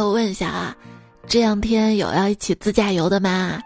[0.00, 0.76] 我问一下啊，
[1.26, 3.58] 这两天有要一起自驾游的吗？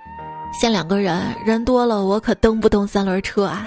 [0.61, 3.67] 限两个人，人多了我可蹬不动三轮车啊。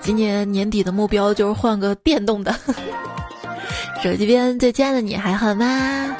[0.00, 2.54] 今年年底的目标就是换个电动的。
[4.02, 6.16] 手机边最亲爱的你还好吗？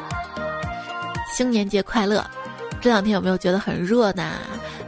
[1.33, 2.25] 新年节快乐！
[2.81, 4.33] 这两天有没有觉得很热呢？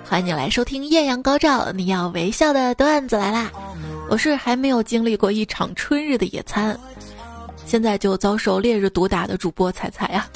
[0.08, 3.50] 欢迎你来收听艳阳高照，你要微笑的段子来啦！
[4.08, 6.78] 我是还没有经历过一场春日的野餐，
[7.68, 10.26] 现在就遭受烈日毒打的主播彩彩呀。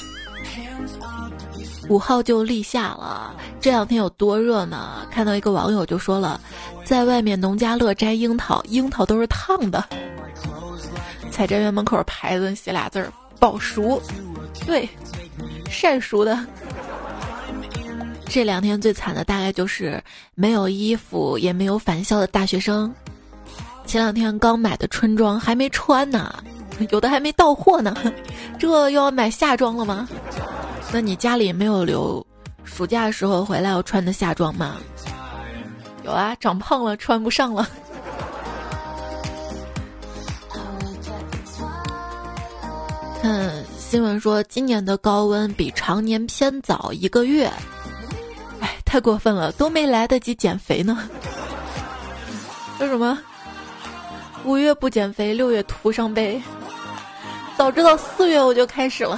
[1.89, 5.05] 五号就立夏了，这两天有多热呢？
[5.09, 6.39] 看到一个网友就说了，
[6.85, 9.83] 在外面农家乐摘樱桃，樱桃都是烫的。
[11.31, 13.99] 采摘园门口牌子写俩字儿“保熟”，
[14.67, 14.87] 对，
[15.67, 16.39] 晒熟的。
[18.29, 20.01] 这两天最惨的大概就是
[20.35, 22.93] 没有衣服也没有返校的大学生。
[23.85, 26.33] 前两天刚买的春装还没穿呢，
[26.89, 27.95] 有的还没到货呢，
[28.59, 30.07] 这又要买夏装了吗？
[30.91, 32.25] 那你家里没有留
[32.63, 34.75] 暑假的时候回来要穿的夏装吗？
[36.03, 37.67] 有啊，长胖了穿不上了。
[43.21, 47.49] 看新闻说，今年的高温比常年偏早一个月。
[48.59, 51.09] 哎，太过分了，都没来得及减肥呢。
[52.77, 53.17] 说什么？
[54.43, 56.41] 五月不减肥，六月徒伤悲。
[57.63, 59.17] 早知道四月我就开始了。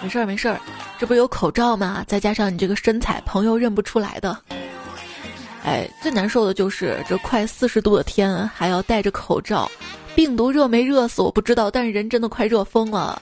[0.00, 0.58] 没事儿没事儿，
[0.98, 2.02] 这不有口罩吗？
[2.08, 4.34] 再加上你这个身材，朋友认不出来的。
[5.62, 9.70] 哎，最难受的就是这快四十度的天还要戴着口罩。
[10.14, 13.20] 病毒热没热死我不知道，但是人真的快热疯了。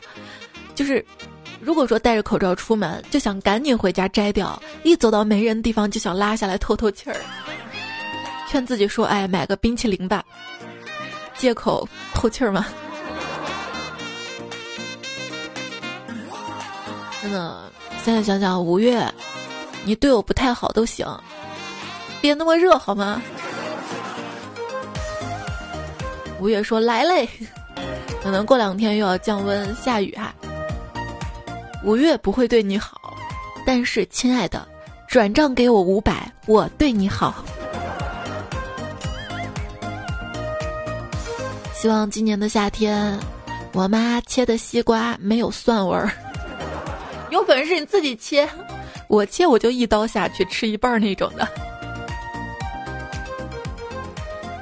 [0.76, 1.04] 就是，
[1.60, 7.16] 如果说戴着口罩出门，就想赶紧回家摘掉；一走到没人的地方，就想拉下来透透气儿。
[8.46, 10.24] 劝自己说：“哎，买个冰淇淋吧。”
[11.36, 12.64] 借口透气儿嘛。
[17.26, 17.72] 真的，
[18.04, 19.04] 现在想想，五月，
[19.84, 21.04] 你对我不太好都行，
[22.20, 23.20] 别那么热好吗？
[26.38, 27.28] 五月说来嘞，
[28.22, 30.32] 可能过两天又要降温下雨哈。
[31.82, 33.16] 五月不会对你好，
[33.66, 34.64] 但是亲爱的，
[35.08, 37.44] 转账给我五百，我对你好。
[41.74, 43.18] 希望今年的夏天，
[43.72, 46.08] 我妈切的西瓜没有蒜味儿。
[47.36, 48.48] 有本事你自己切，
[49.08, 51.46] 我切我就一刀下去吃一半那种的。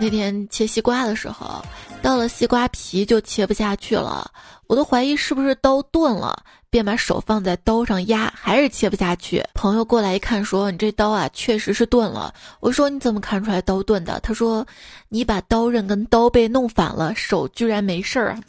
[0.01, 1.65] 那天切西瓜的时候，
[2.03, 4.29] 到了西瓜皮就切不下去了，
[4.67, 6.37] 我都怀疑是不是刀钝了，
[6.69, 9.41] 便把手放在刀上压，还是切不下去。
[9.55, 14.67] 朋友过来一看，说：“你这刀啊，确实是钝了。”我说：“你怎么看出来刀钝的？”他说
[15.09, 18.41] ：“你把刀刃跟刀背弄反了，手居然没事儿啊！”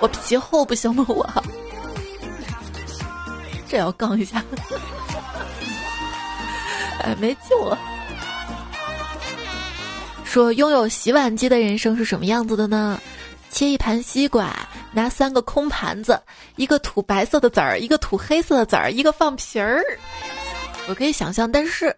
[0.00, 1.04] 我皮厚不行吗？
[1.08, 1.28] 我
[3.68, 4.42] 这要杠一下，
[7.02, 7.78] 哎，没救了。
[10.24, 13.00] 说拥有洗碗机的人生是什么样子的呢？
[13.50, 14.54] 切一盘西瓜，
[14.92, 16.20] 拿三个空盘子，
[16.56, 19.82] 一个吐白色的籽儿，一个吐黑色的籽儿，一个放皮儿。
[20.88, 21.96] 我可以想象，但是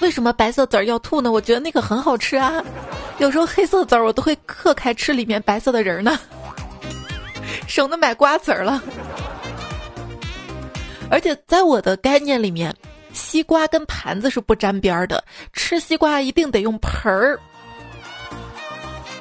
[0.00, 1.30] 为什么白色籽儿要吐呢？
[1.30, 2.64] 我觉得那个很好吃啊。
[3.18, 6.18] 有时候黑色籽儿我都会嗑开吃里面白色的仁儿呢，
[7.68, 8.82] 省得买瓜子儿了。
[11.10, 12.74] 而且在我的概念里面。
[13.12, 17.36] 西瓜跟盘子是不沾边儿的，吃西瓜一定得用盆儿，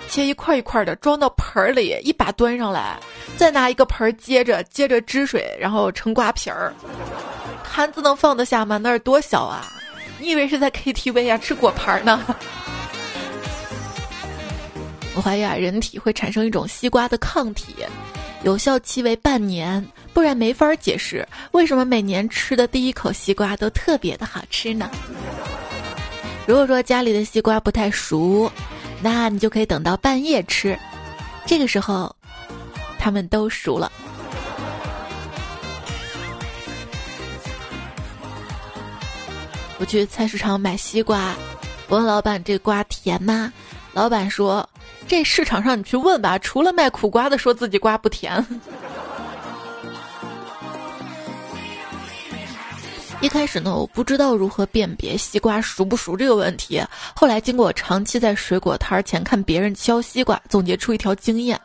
[0.07, 2.99] 切一块一块的装到盆儿里，一把端上来，
[3.35, 6.71] 再拿一个盆儿接着接着汁水，然后盛瓜皮儿。
[7.63, 8.77] 盘子能放得下吗？
[8.77, 9.65] 那儿多小啊！
[10.19, 11.35] 你以为是在 KTV 啊？
[11.39, 12.23] 吃果盘呢？
[15.15, 17.73] 我怀疑啊，人体会产生一种西瓜的抗体。
[18.43, 19.83] 有效期为半年，
[20.13, 24.89] 不然没法解释为什么每年吃的第一口西瓜都特别的好吃呢？
[26.45, 28.51] 如果说家里的西瓜不太熟，
[29.01, 30.77] 那你就可以等到半夜吃，
[31.45, 32.13] 这个时候，
[32.97, 33.91] 他们都熟了。
[39.77, 41.35] 我去菜市场买西瓜，
[41.87, 43.53] 我问老板：“这瓜甜吗？”
[43.93, 44.67] 老板说。
[45.07, 48.45] 这市场上你去问吧，除了卖苦瓜的说自己瓜不甜。
[53.21, 56.81] 一开始呢，我不知道如何辨别西瓜熟不熟这个问题。
[57.13, 61.59] 后来经过长期在水果摊儿前看别人削西瓜，总结出一条经验。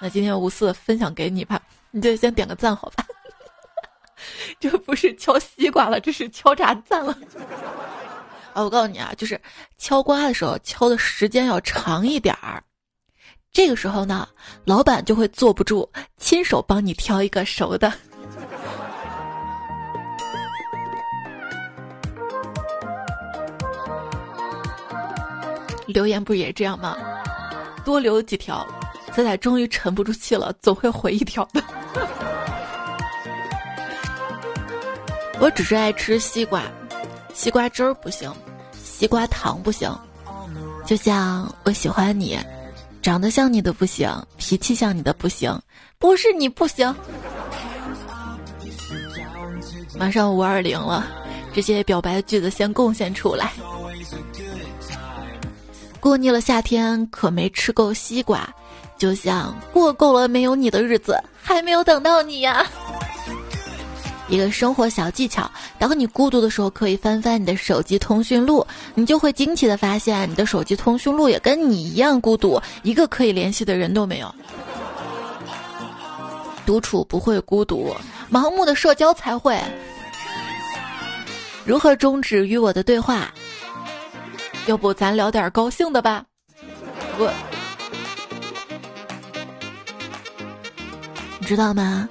[0.00, 3.04] 那今天无私分享给你吧，你就先点个赞好吧。
[4.58, 7.16] 这不是敲西瓜了，这是敲炸赞了。
[8.54, 9.38] 啊，我告诉你啊，就是
[9.76, 12.64] 敲瓜的时候敲的时间要长一点儿。
[13.52, 14.26] 这个时候呢，
[14.64, 15.86] 老板就会坐不住，
[16.16, 17.92] 亲手帮你挑一个熟的。
[25.88, 26.96] 留言不也这样吗？
[27.84, 28.66] 多留几条，
[29.12, 31.62] 仔仔终于沉不住气了，总会回一条的。
[35.40, 36.62] 我只是爱吃西瓜，
[37.32, 38.30] 西瓜汁儿不行，
[38.72, 39.90] 西瓜糖不行。
[40.84, 42.38] 就像我喜欢你，
[43.00, 45.58] 长得像你的不行，脾气像你的不行，
[45.98, 46.94] 不是你不行。
[49.98, 51.06] 马上五二零了，
[51.54, 53.52] 这些表白的句子先贡献出来。
[56.00, 58.48] 过腻了夏天，可没吃够西瓜，
[58.96, 62.64] 就像过够了没有你的日子，还没有等到你呀。
[64.28, 68.64] 一个生活小技巧：当你孤独的时候，可以翻翻你的手机通讯录，
[68.94, 74.32] 你就会惊奇的发现，你的手机通讯录也跟你一样孤独，一个可以联系的人都没有。
[76.66, 77.94] 独处不会孤独，
[78.30, 79.58] 盲目的社交才会。
[81.64, 83.32] 如何终止与我的对话？
[84.68, 86.22] 要不咱聊点高兴的吧？
[87.18, 87.32] 我，
[91.38, 92.06] 你知道吗？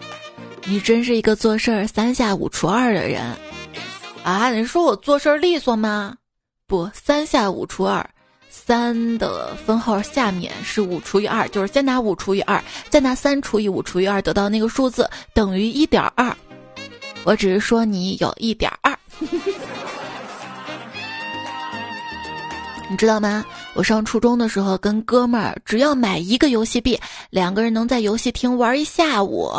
[0.65, 3.21] 你真是一个做事儿三下五除二的人
[4.23, 4.49] 啊！
[4.49, 6.15] 你说我做事儿利索吗？
[6.65, 8.03] 不，三下五除二，
[8.49, 12.59] 三的分号下面是五除以二，就是先拿五除以二，
[12.89, 16.35] 再拿三除以五除以二，得到那个数字等于一点二。
[17.23, 18.97] 我只是说你有一点二。
[22.89, 23.43] 你知道吗？
[23.73, 26.99] 我上初中的时候跟哥们儿，只要买一个游戏币，
[27.29, 29.51] 两个人能在游戏厅玩一下午，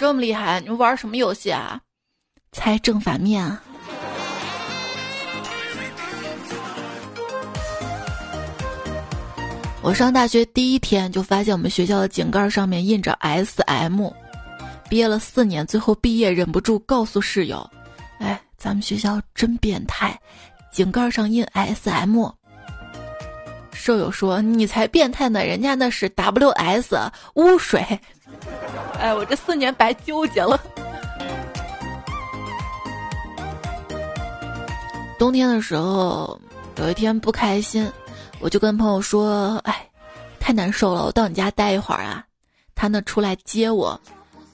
[0.00, 0.60] 这么厉害！
[0.60, 1.80] 你们玩什么游戏啊？
[2.50, 3.56] 猜正反面。
[9.82, 14.10] 我上大学第一天就发现我们学校的井盖上面印着 S.M，
[14.88, 17.64] 憋了四年，最后毕业忍不住告诉室友
[18.18, 20.18] ：“哎，咱们学校真变态。”
[20.76, 22.28] 井盖上印 S M，
[23.72, 26.94] 舍友说你才变态呢，人家那是 W S
[27.36, 27.80] 污水。
[29.00, 30.60] 哎，我这四年白纠结了。
[35.18, 36.38] 冬天的时候，
[36.76, 37.90] 有一天不开心，
[38.38, 39.88] 我就跟朋友说：“哎，
[40.38, 42.22] 太难受了，我到你家待一会儿啊。”
[42.76, 43.98] 他呢出来接我，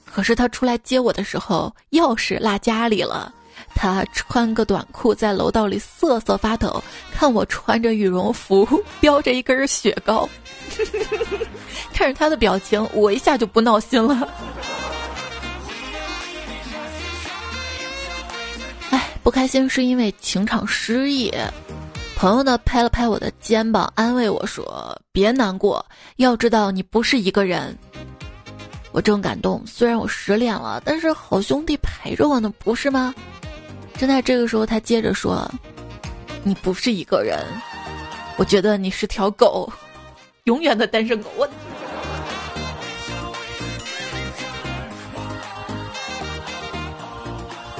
[0.05, 3.33] 可是他出来接我的时候，钥匙落家里了。
[3.75, 6.81] 他穿个短裤在楼道里瑟瑟发抖，
[7.11, 8.67] 看我穿着羽绒服，
[9.01, 10.27] 叼着一根雪糕，
[11.93, 14.27] 看着他的表情，我一下就不闹心了。
[18.91, 21.33] 哎，不开心是因为情场失意。
[22.15, 25.85] 朋友呢拍了拍我的肩膀，安慰我说：“别难过，
[26.15, 27.77] 要知道你不是一个人。”
[28.93, 33.13] 我正感动，虽然我失恋了，但是好兄弟陪着我呢，不是吗？
[33.97, 35.49] 正在这个时候，他接着说
[36.43, 37.39] ：“你不是一个人，
[38.37, 39.71] 我觉得你是条狗，
[40.43, 41.49] 永远的单身狗。”我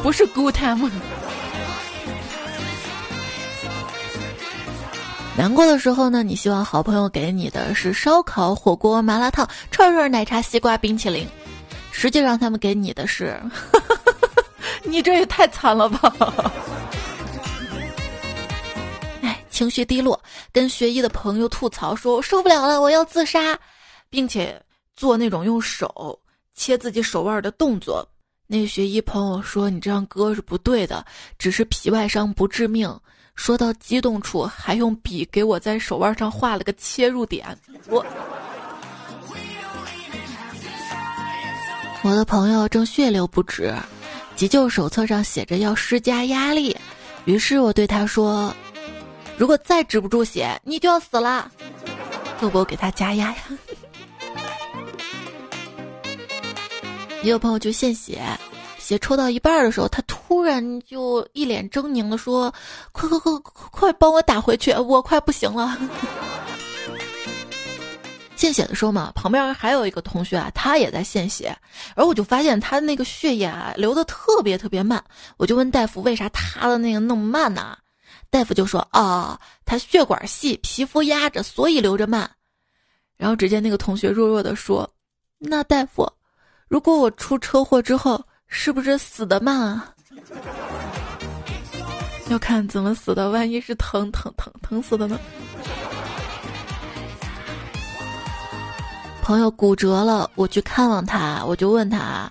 [0.01, 0.91] 不是 good time。
[5.37, 11.27] 难过的时候呢，你希望好朋友给你的是烧烤、火锅、麻辣烫、串串、奶茶、西瓜、冰淇淋，
[11.91, 13.41] 实际上他们给你的是。
[14.85, 16.13] 你这也太惨了吧！
[19.21, 20.21] 哎，情绪低落，
[20.51, 23.57] 跟学医的朋友吐槽说：“我受不了了，我要自杀，
[24.09, 24.61] 并且
[24.95, 26.19] 做那种用手
[26.53, 28.07] 切自己手腕的动作。”
[28.45, 31.03] 那学医朋友说：“你这样割是不对的，
[31.39, 32.93] 只是皮外伤不致命。”
[33.35, 37.57] 说到激动处，还用笔给我在手腕上画了个切入点。
[37.87, 38.05] 我，
[42.03, 43.73] 我的朋友正血流不止。
[44.35, 46.75] 急救手册上写着要施加压力，
[47.25, 48.53] 于是我对他说
[49.37, 51.49] ：“如果再止不住血，你就要死了。”
[52.41, 53.37] 要不我给他加压呀？
[57.21, 58.21] 也有朋友就献血，
[58.79, 62.53] 血抽到一半的时候，他突然就一脸狰狞的说
[62.91, 63.39] ：“快快快
[63.71, 65.77] 快帮我打回去，我快不行了。”
[68.43, 71.45] 献血的时候嘛，旁边还有一个同学啊，他也在献血，
[71.95, 75.01] 然后我就发现他那个血液啊流的特别特别慢，
[75.37, 77.77] 我就问大夫为啥他的那个那么慢呢？
[78.29, 82.29] 大夫就说啊，他血管细，皮肤压着，所以流着慢。
[83.15, 84.89] 然后只见那个同学弱弱的说
[85.39, 86.05] ：“那大夫，
[86.67, 89.95] 如果我出车祸之后，是不是死的慢啊？
[92.27, 95.17] 要看怎么死的，万一是疼疼疼疼死的呢？”
[99.23, 102.29] 朋友骨折了，我去看望他，我就问他，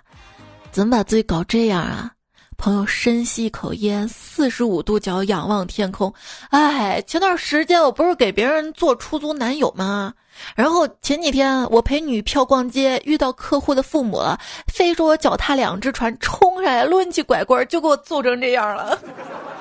[0.70, 2.12] 怎么把自己搞这样啊？
[2.58, 6.12] 朋友深吸一口烟，四十五度角仰望天空。
[6.50, 10.12] 哎，前段时间我不是给别人做出租男友吗？
[10.54, 14.38] 然后前几天我陪女票逛街，遇到客户的父母了，
[14.70, 18.98] 非说我脚踏两只船冲上来，抡起拐棍就给我揍成这样了。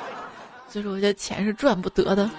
[0.68, 2.30] 所以说，我觉得钱是赚不得的。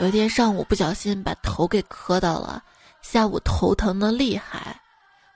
[0.00, 2.62] 有一天上午不小心把头给磕到了。
[3.02, 4.80] 下午头疼的厉害，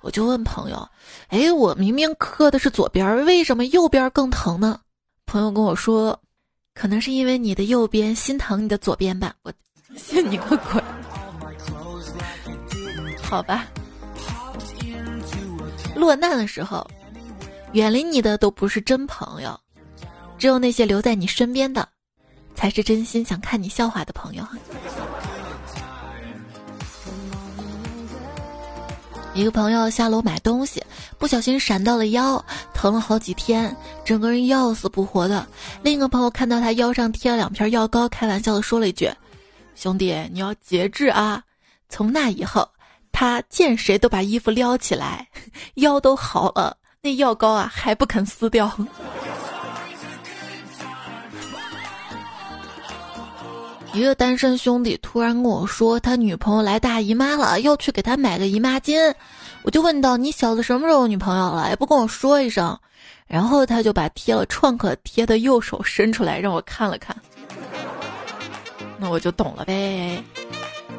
[0.01, 0.89] 我就问朋友
[1.29, 4.81] ：“哎，我明明磕的是左边，为什么右边更疼呢？”
[5.27, 6.19] 朋友跟我说
[6.75, 9.53] ：“可能是因为你的右边心疼你的左边吧。”我
[9.97, 10.83] 信你个鬼！
[13.23, 13.67] 好吧。
[15.95, 16.87] 落难的时候，
[17.73, 19.61] 远离你的都不是真朋友，
[20.39, 21.87] 只有那些留在你身边的，
[22.55, 24.45] 才是真心想看你笑话的朋友。
[29.35, 30.81] 一个朋友下楼买东西，
[31.19, 32.43] 不小心闪到了腰，
[32.73, 35.45] 疼了好几天，整个人要死不活的。
[35.83, 39.11] 另一个朋友看到他腰上贴了两片药膏，开玩笑的说了一句
[39.75, 41.43] ：“兄弟，你要节制啊！”
[41.91, 42.69] 从那以后，
[43.11, 45.27] 他见谁都把衣服撩起来，
[45.83, 48.71] 腰都好了，那药膏啊还不肯撕掉。
[53.95, 59.15] 一个单身兄弟突然跟我说，他女朋友来大姨妈了，要去给他买个姨妈巾。
[59.63, 61.71] 我就问道：“你小子什么时候有女朋友了？
[61.71, 62.77] 也不跟我说一声。”
[63.29, 67.17] 然后他就把贴了创可贴的右手伸出来让我看了看。
[68.99, 70.23] 那我就懂了呗。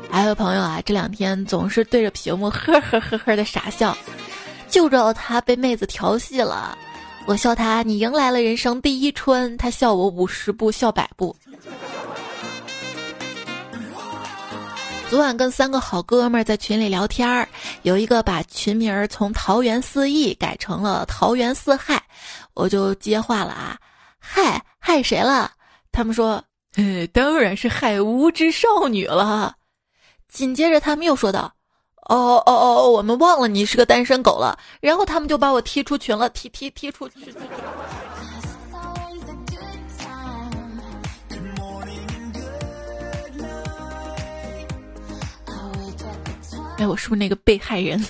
[0.10, 3.96] 还有朋友啊，这两天总是对着屏幕呵呵呵呵的傻笑，
[4.70, 6.78] 就知道他被妹子调戏了。
[7.26, 11.36] 我笑他你迎来了人生第一春，他笑我五十步笑百步。
[15.08, 17.48] 昨晚跟三个好哥们儿在群里聊天儿，
[17.84, 22.04] 有一个把群名儿从桃园四溢改成了桃园四害，
[22.54, 23.78] 我就接话了啊，
[24.20, 25.52] 害害谁了？
[25.92, 26.44] 他们说，
[27.14, 29.56] 当然是害无知少女了。
[30.28, 31.54] 紧接着他们又说道，
[32.10, 34.58] 哦哦哦，我们忘了你是个单身狗了。
[34.82, 37.34] 然后他们就把我踢出群了，踢踢踢出去。
[46.78, 48.04] 哎，我是不是那个被害人？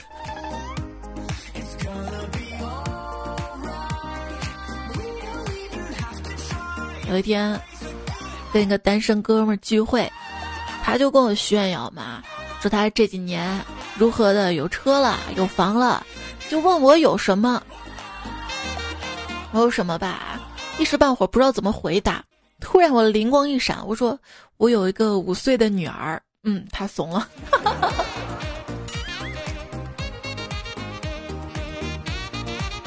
[7.07, 7.57] 有一天
[8.51, 10.11] 跟一个单身哥们聚会，
[10.83, 12.23] 他就跟我炫耀嘛，
[12.59, 13.61] 说他这几年
[13.95, 16.03] 如何的有车了，有房了，
[16.49, 17.61] 就问我有什么，
[19.51, 20.39] 我有什么吧，
[20.79, 22.23] 一时半会儿不知道怎么回答。
[22.59, 24.17] 突然我灵光一闪，我说
[24.57, 27.29] 我有一个五岁的女儿，嗯，他怂了。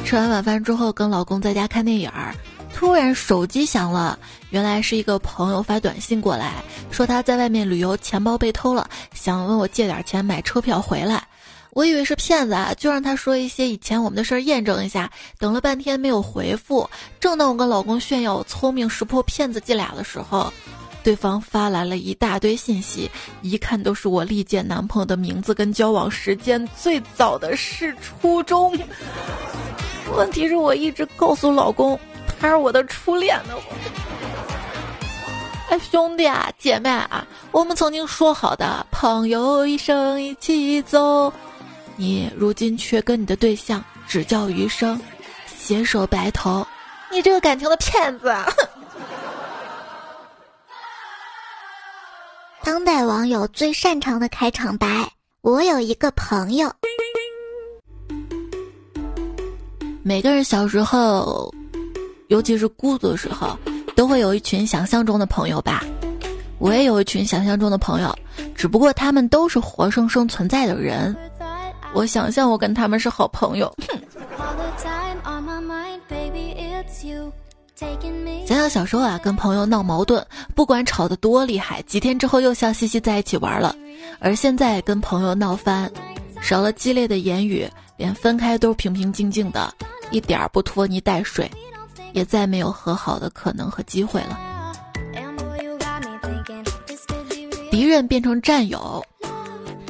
[0.08, 2.34] 吃完晚饭之后，跟老公在家看电影儿，
[2.72, 11.22] 突然手机响了，原来是一个朋友发短信过来，说他在外面旅游，钱包被偷了，想问我借点钱买车票回来。
[11.72, 15.10] 我以为是骗子啊，就让他说一些以前我们的事儿验证一下。
[15.38, 16.88] 等了半天没有回复，
[17.20, 20.50] 正当我跟老公炫耀我聪明识破骗子伎俩的时候，
[21.04, 23.10] 对方发来了一大堆信息，
[23.42, 28.74] 一看都是我历届男朋友的名字跟交往时间，最早的是初中。
[30.16, 31.98] 问题是我一直告诉老公，
[32.40, 33.54] 他是我的初恋呢。
[35.70, 41.32] 哎，兄弟啊，姐妹啊，我们曾经说好的朋友一生一起走，
[41.96, 45.00] 你如今却跟你的对象只叫余生，
[45.46, 46.66] 携手白头，
[47.10, 48.34] 你这个感情的骗子！
[52.64, 54.86] 当代网友最擅长的开场白：
[55.42, 56.72] 我有一个朋友。
[60.02, 61.52] 每个人小时候，
[62.28, 63.58] 尤其是孤独的时候，
[63.94, 65.84] 都会有一群想象中的朋友吧。
[66.58, 68.16] 我也有一群想象中的朋友，
[68.54, 71.14] 只不过他们都是活生生存在的人。
[71.94, 73.72] 我想象我跟他们是好朋友。
[73.86, 73.98] 哼。
[78.46, 80.24] 想想小时候啊，跟朋友闹矛盾，
[80.54, 83.76] 不管吵得多厉害，几天之后又笑嘻嘻在一起玩了。
[84.18, 85.90] 而现在跟朋友闹翻，
[86.40, 89.70] 少了激烈的言语，连分开都平平静静的。
[90.10, 91.50] 一点儿不拖泥带水，
[92.14, 94.38] 也再没有和好的可能和机会了。
[97.70, 99.04] 敌人变成战友，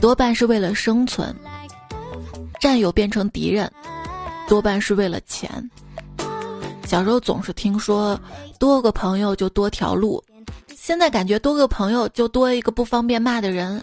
[0.00, 1.32] 多半是为了生存；
[2.58, 3.70] 战友变成敌人，
[4.48, 5.48] 多半是为了钱。
[6.84, 8.20] 小时候总是听说
[8.58, 10.20] 多个朋友就多条路，
[10.74, 13.80] 现在感觉多个朋友就多一个不方便骂的人。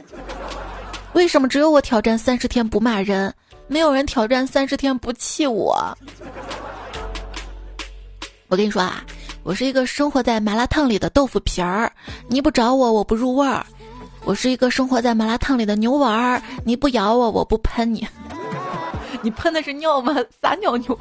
[1.13, 3.33] 为什么只有我挑战三十天不骂人，
[3.67, 5.75] 没有人挑战三十天不气我？
[8.47, 9.03] 我跟你说啊，
[9.43, 11.91] 我是一个生活在麻辣烫里的豆腐皮儿，
[12.27, 13.65] 你不找我我不入味儿；
[14.23, 18.07] 我是一个生活在麻辣烫里的牛丸儿，你不咬我我不喷你。
[19.23, 20.13] 你喷的是尿吗？
[20.41, 20.97] 撒尿牛。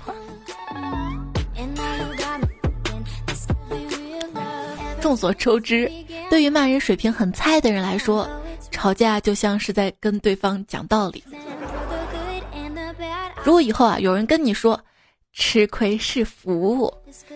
[5.01, 5.91] 众所周知，
[6.31, 8.27] 对于骂人水平很菜的人来说，
[8.71, 11.23] 吵架就像是在跟对方讲道理。
[13.45, 14.81] 如果以后啊，有人跟你说
[15.33, 16.93] “吃亏是福”，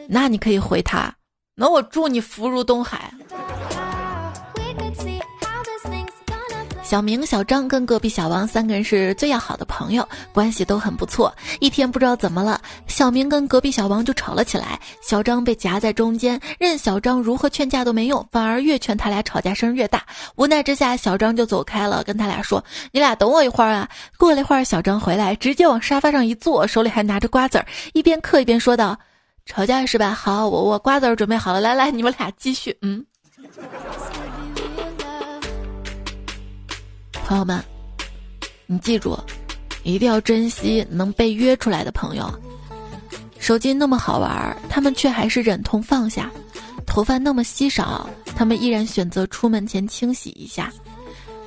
[0.09, 1.15] 那你可以回他
[1.55, 3.13] ：“那我祝你福如东海。”
[6.89, 11.31] 小明、小张跟隔壁小王三个人是最要好的朋友，关系都很不错。
[11.61, 14.81] 一天不知道怎么了，小明跟隔壁小王就吵了起来。
[15.03, 20.03] 小张被夹在中间，任小张如何劝架都没用，反而越劝他俩吵架声越大。
[20.37, 28.99] 无奈之下，小张就走开了，跟他俩说：“你俩等我一会儿啊。”过了一会儿，小张回来，直接往沙发上一坐，手里还拿着瓜子儿，一边嗑一边说道
[29.45, 30.13] ：“吵架是吧？
[30.13, 33.05] 好，我我瓜子儿准备好了，来来，你们俩继续。”嗯。
[37.29, 37.63] 朋友们，
[38.65, 39.15] 你记住，
[39.83, 42.27] 一定要珍惜能被约出来的朋友。
[43.39, 46.31] 手机那么好玩，他们却还是忍痛放下；
[46.87, 50.73] 头发那么稀少，他们依然选择出门前清洗一下。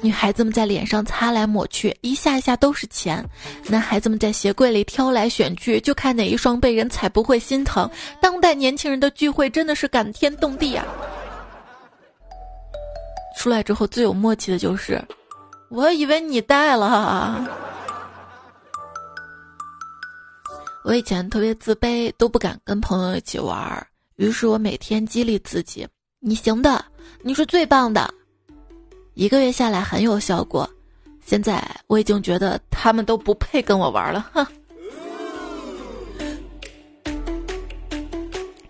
[0.01, 3.23] 女孩子们在脸上擦来抹去，一下一下都是钱；
[3.67, 7.89] 男孩子们在鞋柜里挑来选去，就看哪一双被人踩不会心疼。
[8.21, 10.85] 当代年轻人的聚会真的是感天动地啊！
[13.35, 15.03] 出来之后最有默契的就是。
[15.71, 17.47] 我以为你带了。
[20.83, 23.87] 我以前特别自卑，都不敢跟朋友一起玩儿。
[24.17, 25.87] 于是我每天激励自己
[26.19, 26.83] ：“你行的，
[27.21, 28.13] 你是最棒的。”
[29.15, 30.69] 一个月下来很有效果。
[31.25, 34.29] 现在我已经觉得他们都不配跟我玩了。
[34.33, 34.45] 哼！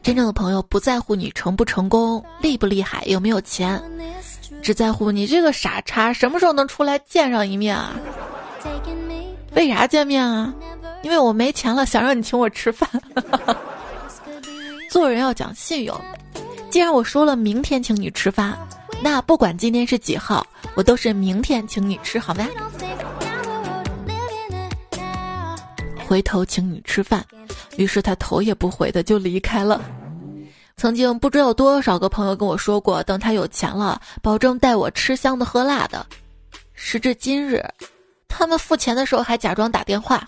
[0.03, 3.81] 真正的朋友不在乎你成不成功、厉不厉害、有没有钱。
[4.62, 7.93] 只在乎你这个傻叉什么时候能出来见上一面啊？
[9.56, 10.54] 为啥见面啊？
[11.04, 12.88] 因为我没钱了，想让你请我吃饭。
[14.89, 16.00] 做人要讲信用，
[16.69, 18.58] 既然我说了明天请你吃饭，
[19.02, 20.45] 那不管今天是几号，
[20.76, 22.47] 我都是明天请你吃，好吗？
[26.08, 27.26] 回头请你吃饭，
[27.78, 29.82] 于是他头也不回的就离开了。
[30.81, 36.03] 曾经不知道多少个朋友跟我说过，等他有钱了，保证带我吃香的喝辣的。
[36.73, 37.63] 时至今日，
[38.27, 40.25] 他们付钱的时候还假装打电话。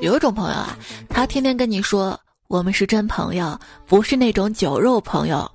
[0.00, 0.74] 有一种朋友啊，
[1.10, 2.18] 他天天跟你说
[2.48, 5.46] 我们是真朋友，不是那种酒肉朋友。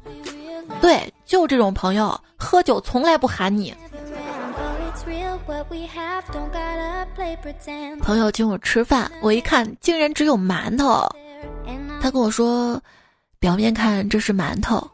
[0.80, 3.74] 对，就这种朋友，喝酒从来不喊你。
[8.02, 11.08] 朋友请我吃饭，我一看竟然只有馒头。
[12.02, 12.82] 他跟我说，
[13.40, 14.90] 表面看这是馒头，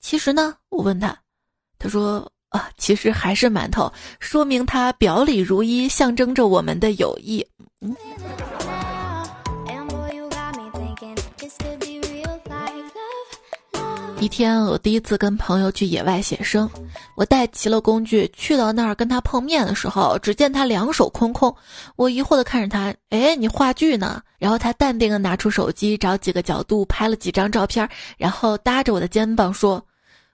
[0.00, 1.16] 其实呢，我问他，
[1.78, 7.46] 他说啊，其实还是馒头，说明他表里如一，象征着我们的友谊。
[7.80, 7.94] 嗯。
[14.24, 16.66] 一天，我第一次跟朋友去野外写生，
[17.14, 21.54] 我带齐了工具，去到那儿跟他碰面的时候，只见他两手空空。
[21.94, 24.22] 我疑惑的看着他，哎，你话剧呢？
[24.38, 29.84] 然后他淡定的拿出手机，找几个角度拍了几张照片，然后搭着我的肩膀说：“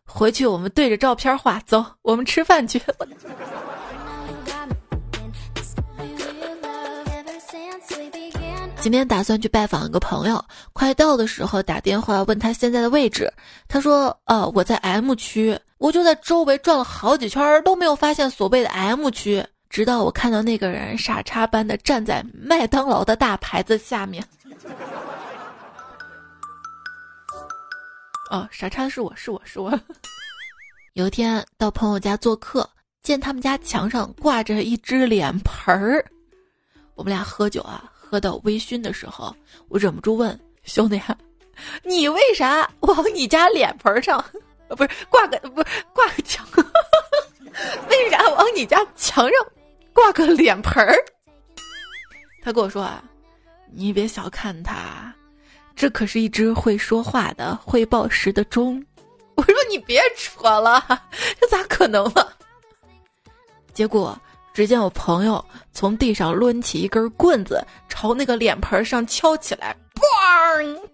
[0.07, 2.81] 回去我们对着照片画，走，我们吃饭去。”
[8.82, 13.30] 今天打算去拜访一个朋友，快到的时候打电话问他现在的位置，
[13.68, 24.22] 他说：“哦，我在 M 区。”我就在周围转了好几圈都没有发现所谓的 M 区，直到我看到那个人傻叉般的站在麦当劳的大牌子下面。
[28.30, 29.78] 哦，傻叉是我是我是我。
[30.94, 32.68] 有一天到朋友家做客，
[33.02, 36.04] 见他们家墙上挂着一只脸盆儿，
[36.94, 37.89] 我们俩喝酒啊。
[38.11, 39.33] 喝到微醺的时候，
[39.68, 41.01] 我忍不住问兄弟
[41.85, 44.23] ：“你为啥往你家脸盆上，
[44.70, 46.44] 不是挂个不是挂个墙？
[47.88, 49.33] 为啥往你家墙上
[49.92, 50.92] 挂个脸盆儿？”
[52.42, 53.05] 他跟我说啊
[53.70, 55.14] ：“你别小看他，
[55.77, 58.85] 这可是一只会说话的会报时的钟。”
[59.37, 60.85] 我说：“你别扯了，
[61.40, 62.37] 这咋可能了？”
[63.73, 64.20] 结果。
[64.61, 65.42] 只见我朋友
[65.73, 70.03] 从地上抡起一根棍子，朝那个脸盆上敲起来，砰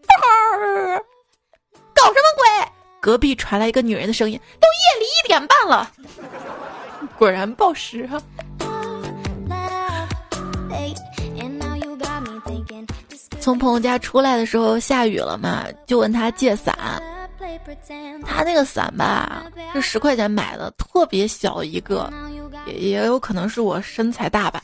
[0.07, 1.03] 砰！
[1.93, 2.47] 搞什么鬼？
[3.01, 5.91] 隔壁传来一个女人的声音：“都夜里一点半了。”
[7.19, 8.23] 果然暴食啊！
[13.41, 17.03] 从朋友家出来的时候下雨了嘛，就问他借伞。
[18.25, 22.13] 他那个伞吧是十块钱买的，特别小一个，
[22.67, 24.63] 也也有可能是我身材大吧。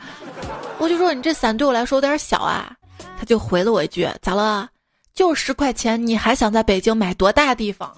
[0.79, 2.75] 我就说你这伞对我来说有点小啊，
[3.19, 4.69] 他就回了我一句：咋了？
[5.15, 7.95] 就十块钱，你还想在北京买多大地方？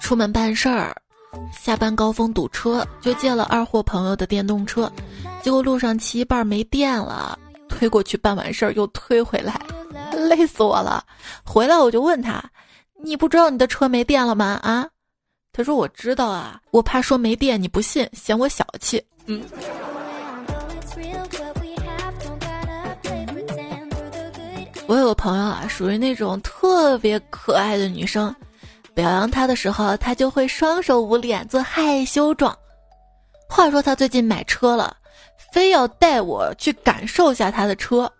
[0.00, 0.92] 出门办事儿，
[1.56, 4.90] 下班高峰堵车，就借了二货朋友的电动车，
[5.40, 9.60] 结果路上骑一半没电了，推过去办完事儿又推回来，
[10.30, 11.04] 累死我了。
[11.44, 12.42] 回来我就问他
[13.02, 14.88] ：“你不知道你的车没电了吗？”啊，
[15.52, 19.44] 他说：“我知道啊，我怕说没电你不信，嫌我小气。”嗯。
[24.86, 28.34] 我有个朋友啊，属于那种特别可爱的女生。
[28.92, 32.56] 表扬她的时候，她就会双手捂脸做害羞状。
[33.48, 34.96] 话说她最近买车了，
[35.52, 38.10] 非要带我去感受一下她的车。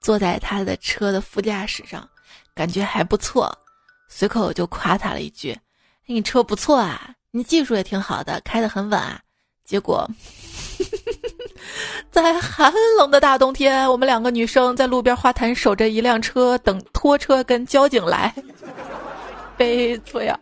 [0.00, 2.08] 坐在他的车的副驾驶上，
[2.54, 3.56] 感觉还不错。
[4.08, 5.58] 随口就夸他了一句
[6.06, 9.20] ：“你车不错啊，你技术也挺好的，开得很稳啊。”
[9.64, 10.08] 结果，
[12.10, 18.34] 在寒冷的大冬天，我们两个女生在路边花坛守着一辆车，等拖车跟交警来。
[19.58, 20.38] 悲催呀！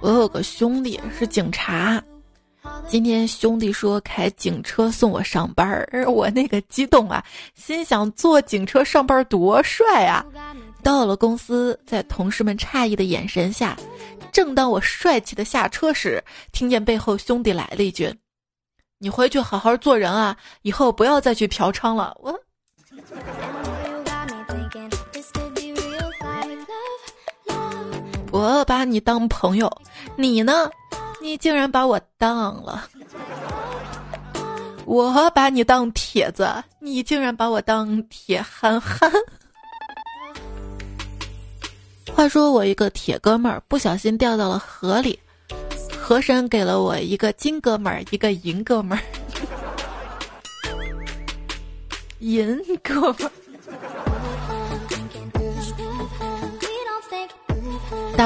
[0.00, 2.02] 我有个兄弟是警察，
[2.88, 10.24] 今天兄弟说开警车送我上班儿，我那个激动啊，心想坐警车上班多帅啊！
[10.82, 13.76] 到了公司，在同事们诧异的眼神下，
[14.30, 18.14] 正当我帅气的下车时，听见背后兄弟来了一句
[18.98, 22.38] ：“你回去好好做人啊，以后不要再去嫖娼了。”我。
[28.32, 29.70] 我把你当朋友，
[30.16, 30.68] 你呢？
[31.26, 32.88] 你竟然把我当了。
[34.84, 39.10] 我把你当铁子，你竟然把我当铁憨憨。
[42.14, 45.18] 话说我一个铁哥们儿不小心掉到了河里，
[46.00, 49.02] 河神给了我一个金哥们儿，一个银哥们儿，
[52.20, 53.32] 银哥们儿。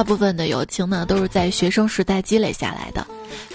[0.01, 3.07] 大部分的友情呢，都是在学生时代积累下来的，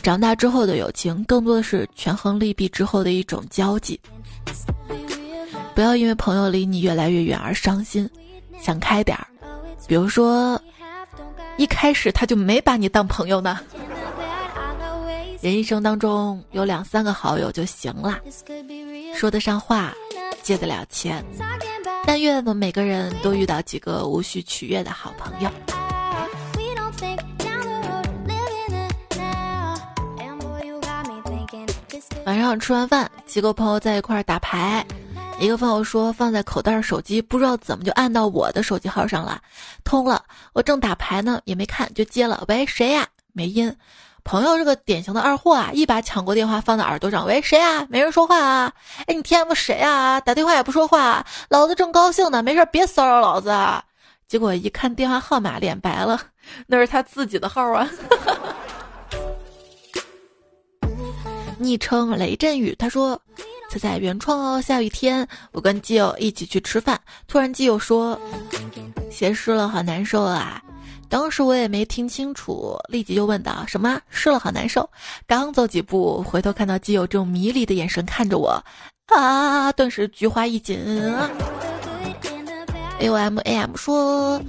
[0.03, 3.99] 长大之后的友情，更多的是权衡利弊之后的一种交际。
[5.73, 8.07] 不要因为朋友离你越来越远而伤心，
[8.61, 9.25] 想开点儿。
[9.87, 10.61] 比如说，
[11.57, 13.59] 一开始他就没把你当朋友呢。
[15.41, 18.19] 人一生当中有两三个好友就行了，
[19.15, 19.91] 说得上话，
[20.43, 21.25] 借得了钱，
[22.05, 25.49] 但愿我们每个人都遇到几个无需取悦的好朋友。
[32.25, 34.83] 晚上吃完饭，几个朋友在一块儿打牌。
[35.39, 39.39] 一个朋友说放在口袋手机不知道怎么就按到我的手机号上了，
[39.83, 40.23] 通了。
[40.53, 42.43] 我正打牌呢，也没看就接了。
[42.47, 43.05] 喂，谁呀？
[43.31, 43.75] 没音。
[44.23, 47.27] 朋友这个典型的二货啊，一把抢过电话放在耳朵上。
[47.27, 47.85] 喂，谁呀？
[47.89, 48.73] 没人说话啊。
[49.05, 50.19] 哎，你 T M 谁啊？
[50.21, 51.23] 打电话也不说话。
[51.49, 53.49] 老子正高兴呢，没事别骚扰老子。
[53.49, 53.83] 啊
[54.27, 56.19] 结果一看电话号码，脸白了，
[56.65, 57.87] 那是他自己的号啊。
[61.57, 63.19] 昵称雷阵雨，他说
[63.71, 68.19] ：“彩彩原创哦，下雨天，我跟基友一起去吃饭，突然基友说
[69.09, 70.61] 鞋湿了，好难受啊！
[71.07, 74.89] 当时我也没听清楚，立即就问道：什么湿了好难受？
[75.25, 78.61] 刚走几步，回头看到基友这种迷离的眼神看着我，
[79.07, 80.77] 啊，顿时菊花一紧
[82.99, 84.41] ！A O M A M 说，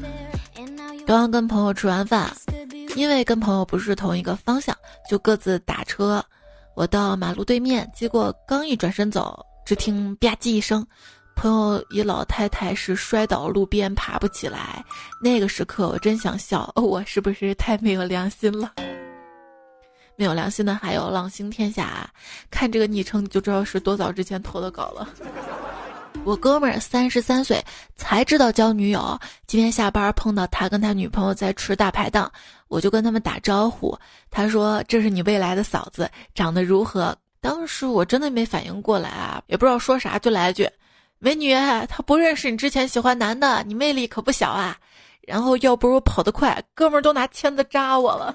[1.06, 2.34] 刚刚跟朋友吃完饭，
[2.96, 4.76] 因为跟朋友不是同一个方向，
[5.08, 6.24] 就各自打车。”
[6.76, 10.86] 我到马路对面，结果刚一转身走，只听吧唧一声，
[11.34, 14.84] 朋友一老太太是摔倒路边，爬不起来。
[15.18, 18.74] 那个时刻，我真想笑， 我是不是太没有良心了？
[20.16, 22.10] 没有良心的还有浪星天下，
[22.50, 25.08] 看这个昵称你就知道是多早之前投的稿了。
[26.24, 27.62] 我哥们儿三十三岁
[27.94, 32.30] 才知道交女友，今天下班碰到他跟他女朋友在吃大排档，
[32.68, 33.96] 我就跟他们打招呼。
[34.30, 40.68] 他说：“这是你未来的嫂子，长得如何？”当时我真的没反应过来啊，也不知道说啥，就来了句
[41.20, 41.54] ：“美女，
[41.88, 44.76] 他不认识你之前喜欢男的，你魅力可不小啊。
[45.20, 48.34] 然后要不是我跑得快，哥们儿都拿签子扎我了。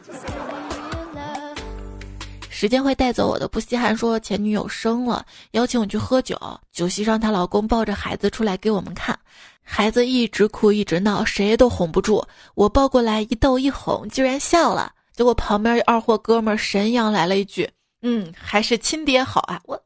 [2.50, 3.96] 时间会带走我的不稀罕。
[3.96, 6.38] 说前女友生了，邀请我去喝酒。
[6.72, 9.18] 酒席上，她老公抱着孩子出来给我们看，
[9.64, 12.24] 孩子一直哭一直闹，谁都哄不住。
[12.56, 14.92] 我抱过来一逗一哄，居然笑了。
[15.14, 17.70] 结果旁边二货哥们神一样来了一句
[18.02, 19.82] ：“嗯，还是亲爹好啊！”我。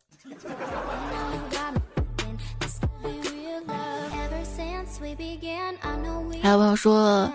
[6.41, 7.31] 还有朋友说，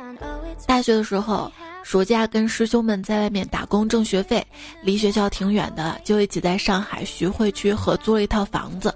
[0.66, 1.50] 大学的时候。
[1.82, 4.46] 暑假跟师兄们在外面打工挣学费，
[4.80, 8.94] 离学校挺远的，就一起在上海徐汇区合租了一套房子。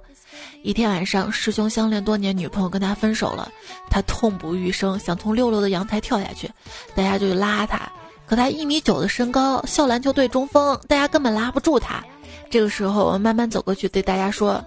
[0.65, 3.53] 一天晚上，师兄相恋多年女朋友跟他分手了，
[3.91, 6.51] 他痛不欲生，想从六楼的阳台跳下去，
[6.95, 7.81] 大家就拉他，
[8.25, 12.03] 可他一米九的身高，校篮球队中锋，大家根本拉不住他。
[12.49, 14.65] 这个时候，我慢慢走过去对大家说：“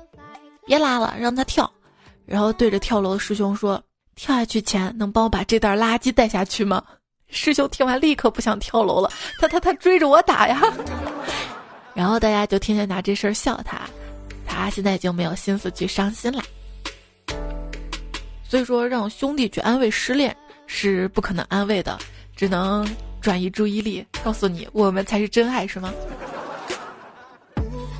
[0.67, 1.67] 别拉了，让他跳。”
[2.27, 3.81] 然后对着跳楼的师兄说
[4.15, 6.83] ：“跳下去前能帮我把这袋垃圾带下去吗？”
[7.27, 9.09] 师兄听完立刻不想跳楼了，
[9.41, 10.61] 他他他追着我打呀，
[11.95, 13.81] 然后大家就天天拿这事儿笑他，
[14.47, 16.41] 他现在已经没有心思去伤心了。
[18.49, 21.99] 所以说，让兄弟去安慰失恋是不可能安慰的，
[22.35, 22.87] 只能
[23.19, 25.93] 转移注意力，告诉你我们才是真爱，是吗？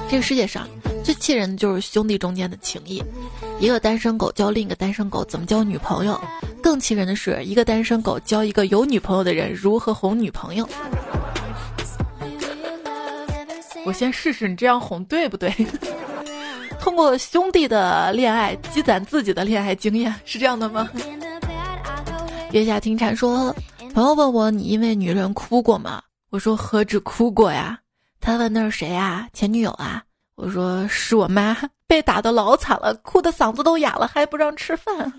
[0.10, 0.66] 这个世界上
[1.04, 3.04] 最气人的就是兄弟中间的情谊。
[3.60, 6.18] 一个单身狗教另一个单身狗怎么交女朋友，
[6.64, 10.68] 更气人的是，一个单身狗教一个有女朋友的人如何哄女朋友。
[13.86, 15.54] 我先试试你这样哄对不对？
[16.88, 20.90] 通过兄弟的恋爱积攒自己的恋爱经验，是这样的吗？
[22.52, 23.54] 月下听蝉说，
[23.94, 26.02] 朋友问我你因为女人哭过吗？
[26.30, 27.78] 我说何止哭过呀。
[28.22, 29.28] 他问那是谁啊？
[29.34, 30.02] 前女友啊？
[30.36, 35.12] 我说是我妈，被打的老惨了，哭的嗓子都哑了，还不让吃饭。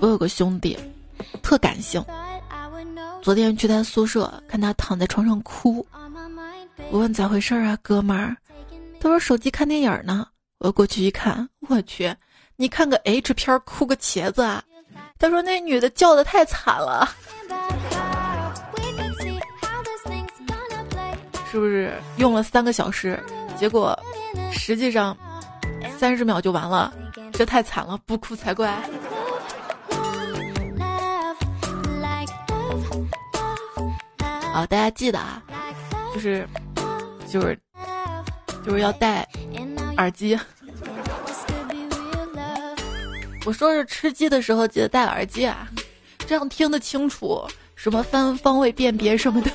[0.00, 0.78] 我有个兄弟，
[1.42, 2.00] 特感性。
[3.22, 5.86] 昨天去他宿舍，看他躺在床上哭，
[6.90, 8.36] 我问咋回事啊，哥们儿？
[8.98, 10.26] 他说手机看电影呢。
[10.58, 12.14] 我过去一看，我去，
[12.56, 14.62] 你看个 H 片哭个茄子啊？
[15.18, 17.08] 他说：“那女的叫的太惨了，
[21.50, 23.22] 是不是用了三个小时？
[23.58, 23.98] 结果
[24.50, 25.16] 实际上
[25.98, 26.92] 三十秒就完了，
[27.32, 28.78] 这太惨了，不哭才怪。”
[34.66, 35.42] 大家记得啊，
[36.14, 36.48] 就是
[37.28, 37.58] 就是
[38.64, 39.26] 就是要戴
[39.96, 40.38] 耳机。
[43.46, 45.68] 我说是吃鸡的时候记得戴耳机啊，
[46.26, 47.42] 这样听得清楚，
[47.74, 49.50] 什么方方位辨别什么的。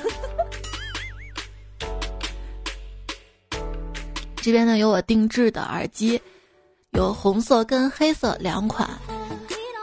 [4.36, 6.20] 这边呢有我定制的耳机，
[6.90, 8.88] 有红色跟黑色两款。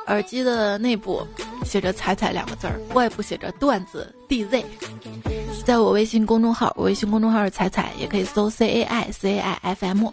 [0.08, 1.26] 耳机的内部
[1.64, 4.64] 写着“彩彩”两个字儿，外部写着“段子 DZ”。
[5.66, 10.10] 在我微信公众号，我微信公众号是彩彩，也可以搜 C A I C A I F M。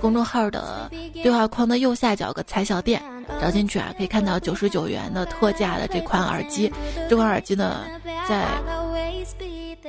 [0.00, 0.90] 公众号的
[1.22, 3.02] 对话框的右下角有个彩小店，
[3.40, 6.70] 找进去啊，可以看到九十九元的特价的这款耳机。
[7.08, 7.84] 这款耳机呢，
[8.28, 8.46] 在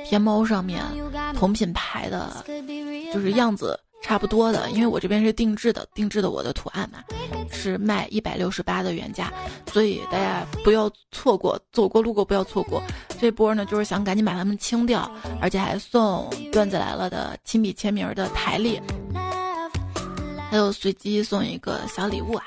[0.04, 0.82] 天猫上面
[1.34, 2.44] 同品牌的，
[3.12, 4.70] 就是样子差不多的。
[4.70, 7.00] 因为我这边是定制的，定制的我的图案嘛，
[7.50, 9.32] 是卖一百六十八的原价，
[9.72, 12.80] 所以大家不要错过，走过路过不要错过。
[13.18, 18.80] 这波呢，就是想赶紧把它们清掉，而且还送段子来了的亲笔签名的台历。
[20.48, 22.46] 还有随机送一个小礼物啊！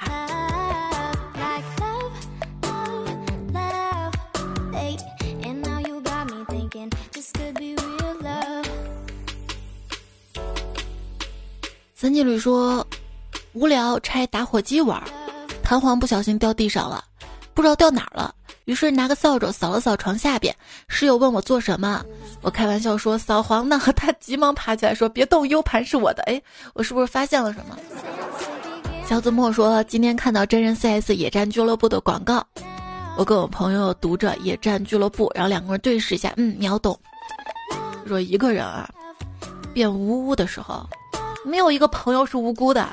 [12.02, 12.88] 三季里说
[13.52, 15.04] 无聊拆打火机玩，
[15.62, 17.04] 弹簧不小心掉地上了，
[17.54, 18.34] 不知道掉哪儿了。
[18.64, 20.56] 于是拿个扫帚扫了扫床下边，
[20.88, 22.02] 室友问我做什么，
[22.40, 23.78] 我开玩笑说扫黄呢。
[23.98, 26.42] 他急忙爬起来说：“别动，U 盘是我的。”哎，
[26.74, 27.78] 我是不是发现了什么？
[29.06, 32.42] 小子墨说今天看到真人 CS 野战俱乐部的广告，
[33.18, 36.98] 我跟我朋友读着野战俱乐部，然后两个人对视一下，嗯，秒懂。
[38.08, 38.90] 说一个人啊
[39.74, 40.88] 变呜呜的时候，
[41.50, 42.88] 没有一个朋友是无辜的。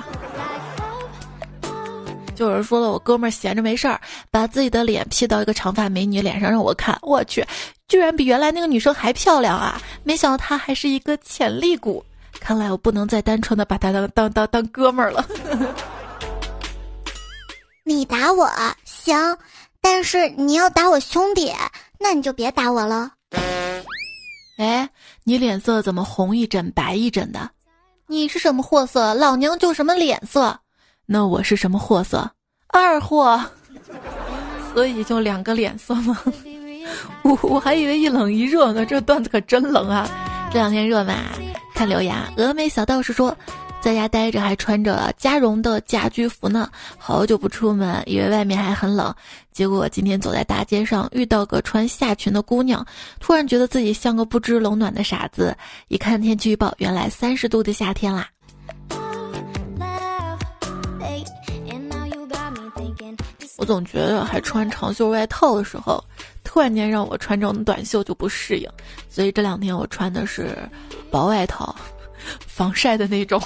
[2.35, 7.43] 就有人说了，我哥们儿闲着没事儿，把自己的脸 P 到一个长发美女脸上让我看，我去，
[7.89, 9.81] 居然比原来那个女生还漂亮啊！
[10.05, 12.05] 没想到她还是一个潜力股，
[12.39, 15.27] 看来我不能再单纯的把她当当当当哥们儿了。
[17.85, 18.47] 你打我
[18.85, 19.17] 行，
[19.81, 21.51] 但是你要打我兄弟，
[21.99, 23.13] 那你就别打我了。
[24.59, 24.87] 哎，
[25.25, 27.51] 你脸色怎么红一阵白一阵的？
[28.09, 30.57] 你是什么货色，老娘就什么脸色。
[31.07, 32.31] 那我是什么货色？
[32.69, 33.41] 二货。
[34.73, 36.17] 所以就两个脸色吗？
[37.23, 40.09] 我我还以为一冷一热呢，这段子可真冷啊！
[40.53, 41.15] 这两天热嘛？
[41.75, 43.37] 看留言，峨眉小道士说。
[43.87, 46.69] 在家待着还穿着加绒的家居服呢，
[46.99, 49.15] 好久不出门，以为外面还很冷，
[49.53, 52.85] 结果今天走在大街上遇到个穿夏裙的姑娘，
[53.21, 55.57] 突然觉得自己像个不知冷暖的傻子。
[55.87, 58.29] 一看天气预报，原来三十度的夏天啦。
[63.59, 66.03] 我总觉得还穿长袖外套的时候，
[66.43, 68.69] 突然间让我穿这种短袖就不适应，
[69.09, 70.59] 所以这两天我穿的是
[71.09, 71.73] 薄外套，
[72.49, 73.41] 防晒的那种。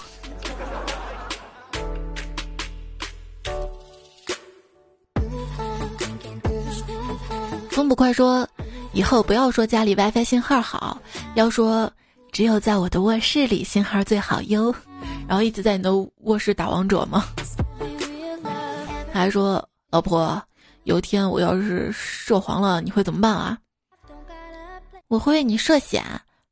[7.81, 8.47] 风不快说，
[8.93, 11.01] 以后不要说家里 WiFi 信号好，
[11.35, 11.91] 要说
[12.31, 14.75] 只有在我的卧室里信号最好哟。
[15.27, 17.25] 然后一直在你的卧室打王者吗？
[19.11, 20.39] 还说，老婆，
[20.85, 23.57] 有一天我要是涉黄了，你会怎么办啊？
[25.09, 26.05] 我会为你涉险。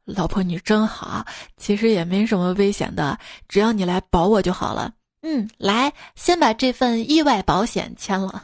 [0.07, 1.27] 老婆你真好，
[1.59, 4.91] 其实也没什么危险的，只要你来保我就好了。
[5.21, 8.43] 嗯，来，先把这份意外保险签了。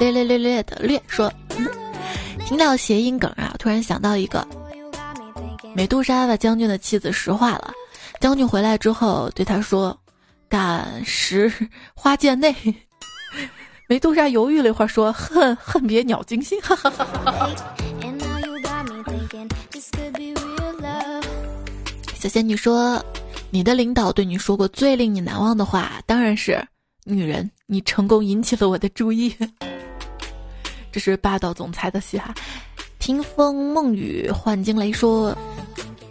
[0.00, 1.30] 略略略略的略说，
[2.46, 4.48] 听到谐音梗啊，突然想到一个，
[5.74, 7.70] 美杜莎把将军的妻子石化了，
[8.18, 9.94] 将军回来之后对他说
[10.48, 11.52] ：“敢石
[11.94, 12.56] 花溅内。
[13.88, 17.50] ”美杜莎犹豫了一会儿说：“恨恨别鸟惊心。”哈哈哈哈
[22.14, 23.04] 小仙女说
[23.52, 26.58] ：“你的领导对你说过最令你难忘的话，当然是
[27.04, 29.34] 女人，你成功引起了我的注意。”
[30.92, 32.34] 这是霸道总裁的戏哈，
[32.98, 35.36] 听风梦雨幻惊雷说：“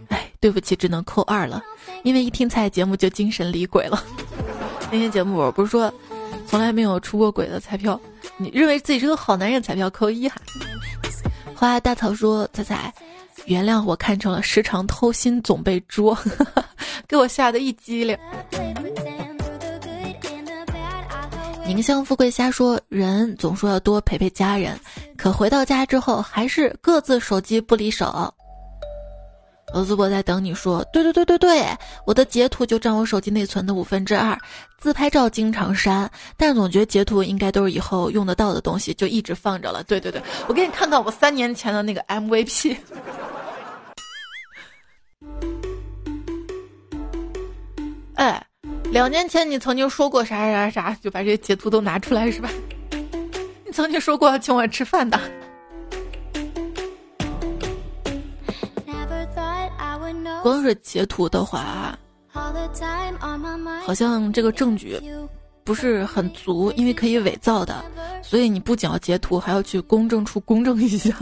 [0.09, 1.61] 哎，对不起，只能扣二了，
[2.03, 4.03] 因为一听彩节目就精神离轨了。
[4.91, 5.93] 那天节目我不是说
[6.47, 7.99] 从来没有出过轨的彩票，
[8.37, 10.35] 你认为自己是个好男人，彩票扣一哈。
[11.53, 12.93] ”花大草说：“彩彩，
[13.45, 16.17] 原谅我看成了时常偷心总被捉，
[17.05, 18.17] 给我吓得一激灵。”
[21.69, 24.75] 宁乡富贵瞎说，人总说要多陪陪家人，
[25.15, 28.33] 可回到家之后还是各自手机不离手。
[29.71, 31.63] 罗子博在等你说，对对对对对，
[32.07, 34.35] 我的截图就占我手机内存的五分之二，
[34.79, 39.83] 自拍照经常删，但总觉得截图应该都是以后用得到的东西，就一直放着了。
[39.83, 42.77] 对对对，我给你看看我三年前的那个 MVP。
[48.17, 48.43] 哎。
[48.91, 52.49] 两年前你曾经说过啥啥啥，就把这些截图都拿出来是吧？
[53.65, 55.19] 你曾经说过要请我吃饭的。
[60.41, 61.97] 光是截图的话，
[63.85, 64.99] 好像这个证据
[65.63, 67.83] 不是很足，因为可以伪造的，
[68.23, 71.15] 所以你不仅要截图，还要去公证处公证一下。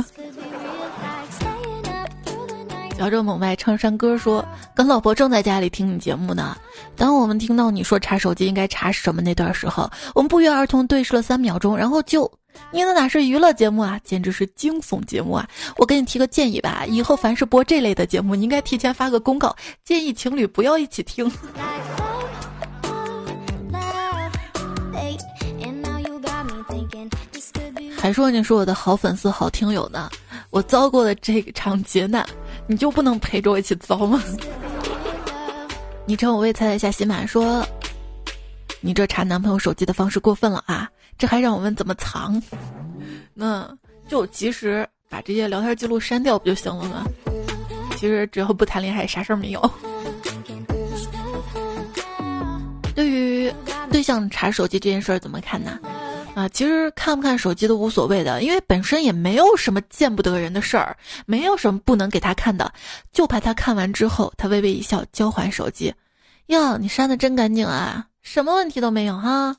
[2.98, 6.58] 聊着猛外唱山歌说：“跟老婆正在家里听你节目呢。
[6.96, 12.30] 当我们听到你说查手机应该查什么那段时候，我们不约而同对视了三秒钟，然后就……
[12.72, 15.48] 你那哪是娱乐节目啊，简直是惊悚节目啊！
[15.78, 19.56] 我给你提个建议吧，以后凡是播这类的节目，你应该提前发个公告，
[19.86, 21.32] 建议情侣不要一起听。
[27.96, 30.10] 还说你是我的好粉丝、好听友呢，
[30.50, 32.28] 我遭过的这场劫难。”
[32.67, 34.21] 你就不能陪着我一起遭吗？
[36.06, 37.65] 昵称我为猜了一下喜马说，
[38.82, 40.89] 你这查男朋友手机的方式过分了啊！
[41.17, 42.41] 这还让我们怎么藏？
[43.34, 43.69] 那
[44.08, 47.06] 就及时把这些聊天记录删掉不就行了吗？
[47.97, 49.71] 其实只要不谈恋爱，啥事儿没有。
[52.95, 53.51] 对于
[53.91, 55.80] 对象查手机这件事儿怎么看呢？
[56.38, 60.95] 啊，其实看不看手机都无所谓的，因为本身也没有什么见不得人的事儿，
[61.26, 62.72] 没有什么不能给他看的，
[63.12, 65.91] 就怕他看完之后，他微微一笑，交还手机。
[66.45, 69.55] 哟，你删的真干净啊，什么问题都没有哈。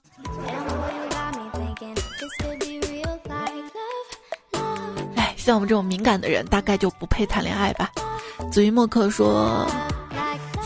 [5.16, 7.90] 哎，像我们这种敏感的人，大概就不配谈恋爱吧。
[8.52, 9.66] 子云墨客说。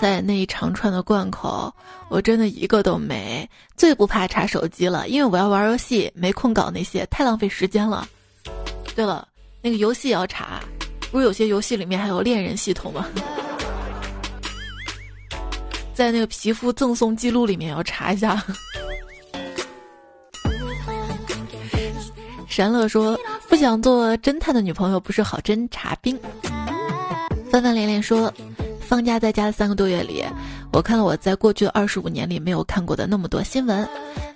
[0.03, 1.72] 在那一长串的贯口，
[2.09, 3.48] 我真的一个都没。
[3.76, 8.09] 最不怕查手机了，因为我要玩游戏，没空搞那些，太浪费时间了。
[8.96, 9.28] 对了，
[9.61, 10.61] 那个游戏也要查，
[11.12, 13.07] 不是有些游戏里面还有恋人系统吗？
[15.94, 18.44] 在那个皮肤赠送记录里面要查一下。
[22.48, 23.16] 山乐说
[23.48, 26.18] ：“不想做侦探的女朋友不是好侦察兵。
[27.53, 28.34] 翻翻连连说，
[28.93, 30.22] 放假在家的三个多月里，
[30.70, 33.88] 我看了我在过去的二十五年里没有看过的那么多新闻。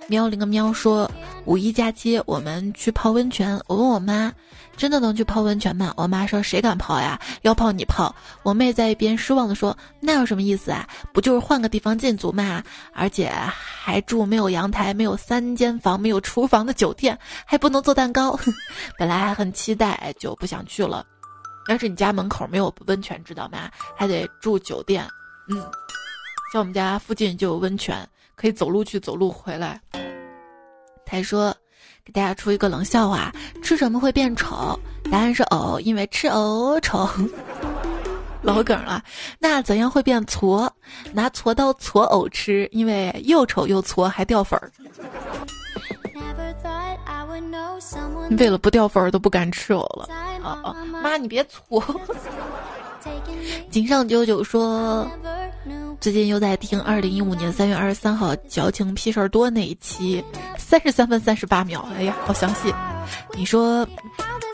[0.08, 1.10] 喵了个喵说，
[1.44, 3.60] 五一假期我们去泡温泉。
[3.66, 4.32] 我问我妈，
[4.74, 5.92] 真的能去泡温泉吗？
[5.94, 7.20] 我妈说，谁敢泡呀？
[7.42, 8.14] 要泡你泡。
[8.42, 10.88] 我妹在一边失望的说，那有什么意思啊？
[11.12, 12.62] 不就是换个地方进足嘛？
[12.94, 18.34] 而且还住没有阳台、没有三间房、没有厨房的酒店，还不能做蛋糕。
[18.98, 21.04] 本来还很期待，就不想去了。
[21.68, 23.70] 要是你家门口没有温泉，知道吗？
[23.96, 25.06] 还得住酒店。
[25.48, 25.58] 嗯，
[26.52, 29.80] 像我们家附近就有温泉，可以走路去，走路回来。
[31.04, 31.54] 他说
[32.04, 34.78] ：“给大家出一个冷笑话，吃什么会变丑？
[35.10, 37.08] 答案是藕，因为吃藕丑。
[38.42, 39.02] 老梗了。
[39.38, 40.68] 那怎样会变矬？
[41.12, 44.70] 拿锉刀矬藕吃，因为又丑又矬，还掉粉儿。”
[48.38, 50.08] 为了不掉粉儿都不敢吃藕了。
[50.42, 50.74] 啊啊！
[51.02, 51.82] 妈，你别 搓。
[53.70, 55.08] 井上九九说，
[56.00, 60.24] 最近又在听二零一五年三月二十三号矫情屁事儿多那一期，
[60.58, 61.86] 三十三分三十八秒。
[61.96, 62.72] 哎呀，好详细。
[63.36, 63.86] 你说，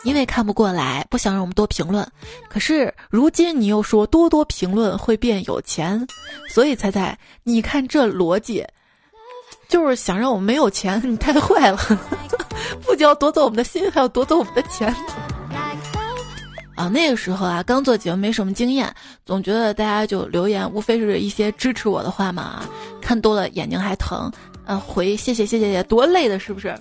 [0.04, 2.06] 因为看不过来，不想让我们多评论。
[2.48, 6.06] 可是如今你又说多多评论会变有钱，
[6.48, 8.66] 所以猜猜，你看这逻辑。
[9.68, 11.78] 就是想让我们没有钱，你太坏了！
[12.82, 14.94] 不仅要夺走我们的心，还要夺走我们的钱。
[16.74, 18.92] 啊，那个时候啊，刚做节目，没什么经验，
[19.24, 22.64] 总觉得大家就留言，无非是一些支持我的话嘛。
[23.00, 24.30] 看多了眼睛还疼，
[24.64, 26.74] 啊，回谢谢谢谢谢，多累的，是不是？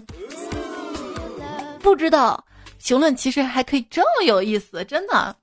[1.79, 2.43] 不知道
[2.83, 5.35] 评论其实还可以这么有意思，真的。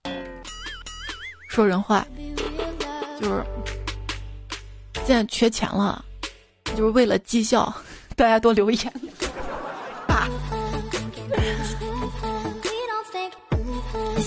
[1.50, 2.06] 说人话，
[3.20, 3.44] 就是
[5.04, 6.04] 现在缺钱了。
[6.76, 7.72] 就是为了绩效，
[8.14, 8.92] 大家多留言。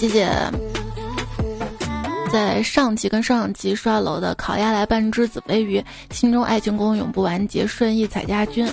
[0.02, 0.28] 谢谢，
[2.32, 8.68] 在上期跟上上期刷楼的烤鸭来半只紫飞鱼，心中爱情宫永不完结，顺意彩家军。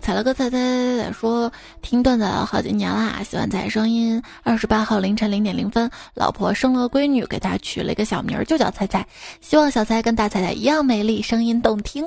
[0.00, 1.52] 踩了个踩踩踩踩说
[1.82, 4.22] 听段子好几年啦，喜欢彩声音。
[4.42, 9.06] 二十八号凌晨零点零分，老婆生了个闺女，给她取了一个小名儿，就叫彩彩。
[9.42, 12.02] 希望小彩跟大彩彩一样美丽，声音动听。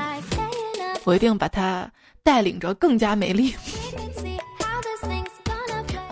[1.04, 1.90] 我一定把她
[2.22, 3.54] 带领着更加美丽。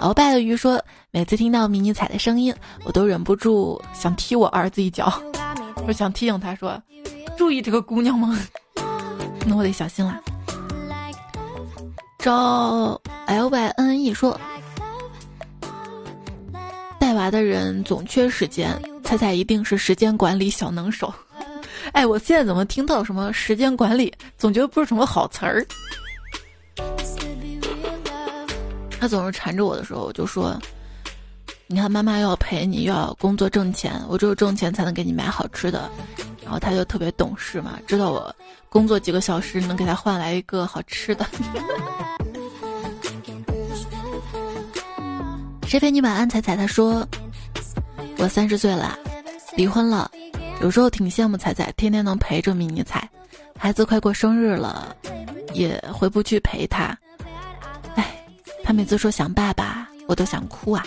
[0.01, 5.13] 鳌拜的鱼说，每次听到迷你彩的声音，我都忍不住想踢我儿子一脚，
[5.87, 6.81] 我想提醒他说，
[7.37, 8.39] 注意这个姑娘吗？
[9.47, 10.21] 那我得小心了。
[12.19, 14.39] 招 L Y N E 说，
[16.99, 21.13] 带娃的人总缺时间，猜猜一定是时间管理小能手。
[21.93, 25.65] 哎，我现在怎么听到什么时间管理，总觉得不是什么好词儿。
[29.07, 30.61] 他总是缠着我的时候，我就说，
[31.69, 35.89] 你看妈妈又要陪你，又要工作挣钱，我只有挣钱才能给你买好吃的。
[36.43, 38.35] 然后他就特别懂事嘛，知道我
[38.69, 41.25] 工作几个小时能给他换来一个好吃的。
[45.69, 46.29] 谁陪你晚安？
[46.29, 47.07] 彩彩他说
[48.19, 48.99] ：“我三十岁了，
[49.55, 50.11] 离婚了，
[50.61, 53.09] 有时候挺羡慕彩彩，天天能陪着迷你彩。
[53.57, 54.97] 孩子快过生日了，
[55.55, 56.99] 也回不去陪他。
[58.67, 60.85] 他每次说想爸爸，我都想哭啊。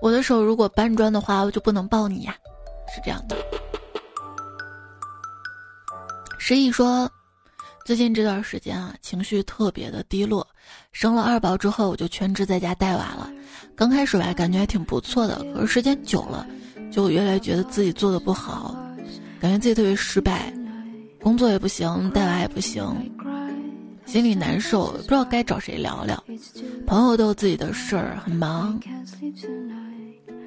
[0.00, 2.34] 我的手如果搬砖的话，我就不能抱你呀，
[2.94, 3.36] 是这样的。”
[6.40, 7.10] 十一说。
[7.84, 10.46] 最近这段时间啊，情绪特别的低落。
[10.92, 13.28] 生了二宝之后，我就全职在家带娃了。
[13.74, 15.44] 刚开始吧，感觉还挺不错的。
[15.54, 16.46] 可是时间久了，
[16.92, 18.76] 就越来越觉得自己做的不好，
[19.40, 20.52] 感觉自己特别失败，
[21.22, 22.84] 工作也不行，带娃也不行，
[24.06, 26.22] 心里难受，不知道该找谁聊聊。
[26.86, 28.80] 朋友都有自己的事儿，很忙，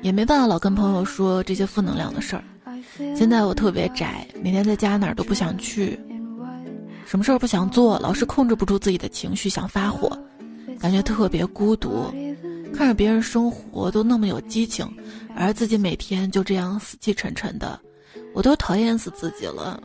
[0.01, 2.43] 也没办法老跟朋友说这些负能量的事儿。
[3.15, 5.99] 现在我特别宅，每天在家哪儿都不想去。
[7.05, 10.17] 什么事儿不想做，老是控制不住自己的情绪，想发火，
[10.79, 12.11] 感觉特别孤独。
[12.73, 14.91] 看着别人生活都那么有激情，
[15.35, 17.79] 而自己每天就这样死气沉沉的，
[18.33, 19.81] 我都讨厌死自己了。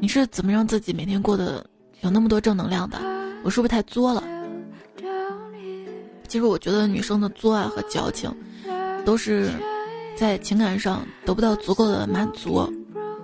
[0.00, 1.64] 你是怎么让自己每天过得
[2.02, 2.98] 有那么多正能量的？
[3.42, 4.22] 我是不是太作了？
[6.28, 8.30] 其实我觉得女生的作啊和矫情，
[9.04, 9.50] 都是
[10.16, 12.68] 在情感上得不到足够的满足，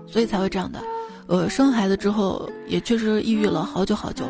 [0.06, 0.80] 所以才会这样的。
[1.26, 4.24] 呃，生孩子之后也确实抑郁了好久好久，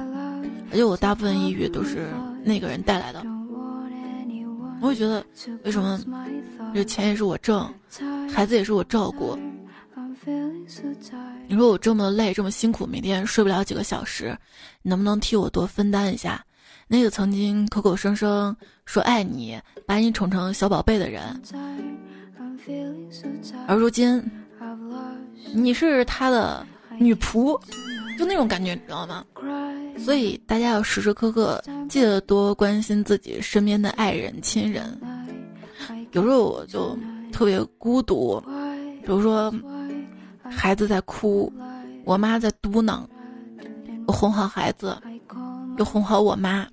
[0.71, 2.09] 而且我大部分抑郁都是
[2.43, 3.23] 那个人带来的。
[4.81, 5.25] 我会觉得，
[5.65, 6.01] 为什么
[6.75, 7.73] 这钱也是我挣，
[8.33, 9.39] 孩子也是我照顾，
[11.49, 14.37] 你说我这么累，这么辛苦，每天睡不了几个小时，
[14.83, 16.45] 你能不能替我多分担一下？
[16.87, 18.55] 那个曾经口口声声
[18.85, 21.41] 说爱你，把你宠成小宝贝的人，
[23.67, 24.23] 而如今
[25.55, 26.65] 你是他的
[26.99, 27.61] 女仆，
[28.19, 29.25] 就那种感觉，你知道吗？
[29.99, 34.99] 所以大家要时时刻刻记得多关心自己身边的爱人、亲人。
[36.13, 36.97] 有时候我就
[37.33, 38.41] 特别孤独，
[39.03, 39.53] 比如说
[40.55, 41.53] 孩子在哭，
[42.05, 43.05] 我妈在嘟囔，
[44.07, 44.97] 我哄好孩子，
[45.79, 46.67] 又哄好我妈，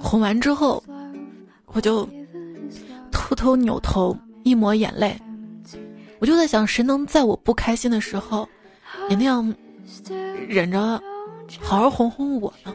[0.00, 0.82] 哄完之后，
[1.66, 2.08] 我就
[3.10, 5.16] 偷偷扭头一抹眼泪，
[6.18, 8.48] 我就在想，谁能在我不开心的时候，
[9.08, 9.54] 也那样
[10.48, 11.00] 忍着。
[11.60, 12.74] 好好哄哄我呢。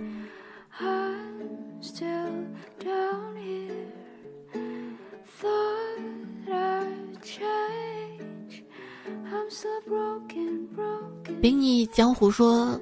[11.42, 12.80] 比你江湖说，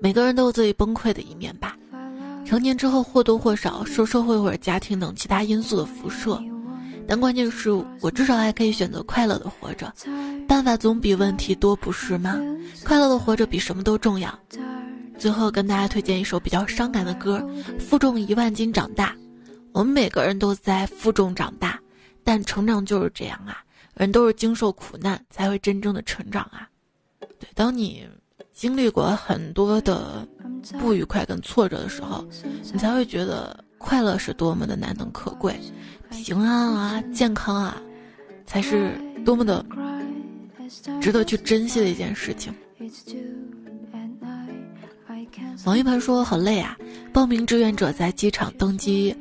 [0.00, 1.76] 每个人都有自己崩溃的一面吧。
[2.44, 6.42] 成年之后或多或少受社会或者家庭等其他因素的辐射，
[7.06, 9.92] 但关键是我至少还可以选择快乐的活着。
[10.46, 12.36] 办法总比问题多，不是吗？
[12.84, 14.36] 快乐的活着比什么都重要。
[15.18, 17.38] 最后跟大家推荐一首比较伤感的歌，
[17.78, 19.10] 《负重一万斤长大》。
[19.72, 21.78] 我们每个人都在负重长大，
[22.24, 23.62] 但成长就是这样啊，
[23.98, 26.66] 人都是经受苦难才会真正的成长啊。
[27.38, 28.08] 对，当你
[28.52, 30.26] 经历过很多的
[30.78, 32.26] 不愉快跟挫折的时候，
[32.72, 35.58] 你才会觉得快乐是多么的难能可贵，
[36.10, 37.82] 平安啊、健康啊，
[38.46, 38.92] 才是
[39.24, 39.64] 多么的
[41.00, 42.54] 值得去珍惜的一件事情。
[45.64, 46.78] 王一盆说：“好累啊！
[47.12, 49.14] 报名志愿者在机场登机，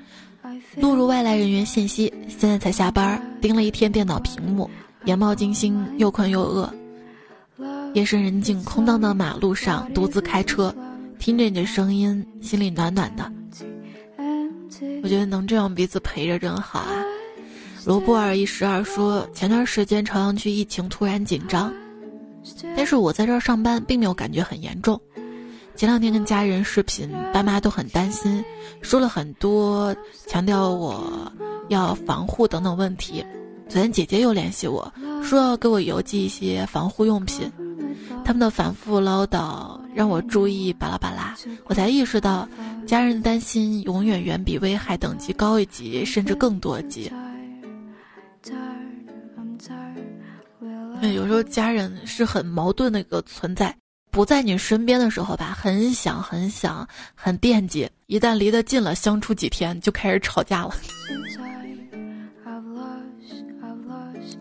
[0.77, 2.11] 录入外来人员信息。
[2.27, 4.69] 现在才下班，盯了一天电脑屏幕，
[5.05, 6.71] 眼冒金星，又困又饿。
[7.93, 10.73] 夜深人静，空荡荡马路上，独自开车，
[11.17, 13.31] 听着你的声音，心里暖暖的。
[15.01, 17.03] 我觉得能这样彼此陪着真好啊！”
[17.85, 21.73] 罗布尔一十二说：“前段时间朝阳区疫情突然紧张，
[22.75, 24.99] 但是我在这儿上班，并没有感觉很严重。”
[25.77, 28.43] 前两天跟家人视频，爸妈都很担心，
[28.81, 31.31] 说了很多，强调我
[31.67, 33.23] 要防护等等问题。
[33.69, 34.91] 昨天姐姐又联系我
[35.23, 37.51] 说要给我邮寄一些防护用品，
[38.25, 42.49] 他们的反复唠叨让我注意巴拉巴拉，我才意识到
[42.87, 47.11] 家人的担心永远远比危害等级高一级，甚至更多级。
[51.13, 53.75] 有时候家人是很矛盾的一个存在。
[54.17, 60.73] 不在你身边的时候吧，很想很想很惦记；一旦离得近了，相处几天就开始吵架了。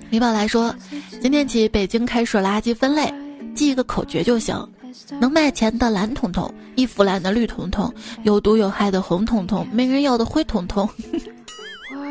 [0.08, 0.74] 李宝来说，
[1.20, 3.12] 今天起北京开始垃圾分类，
[3.54, 4.66] 记一个口诀就行：
[5.20, 10.88] 能卖钱的蓝桶桶，易腐烂的绿桶桶，有毒有害的红桶桶，没人要的灰桶桶。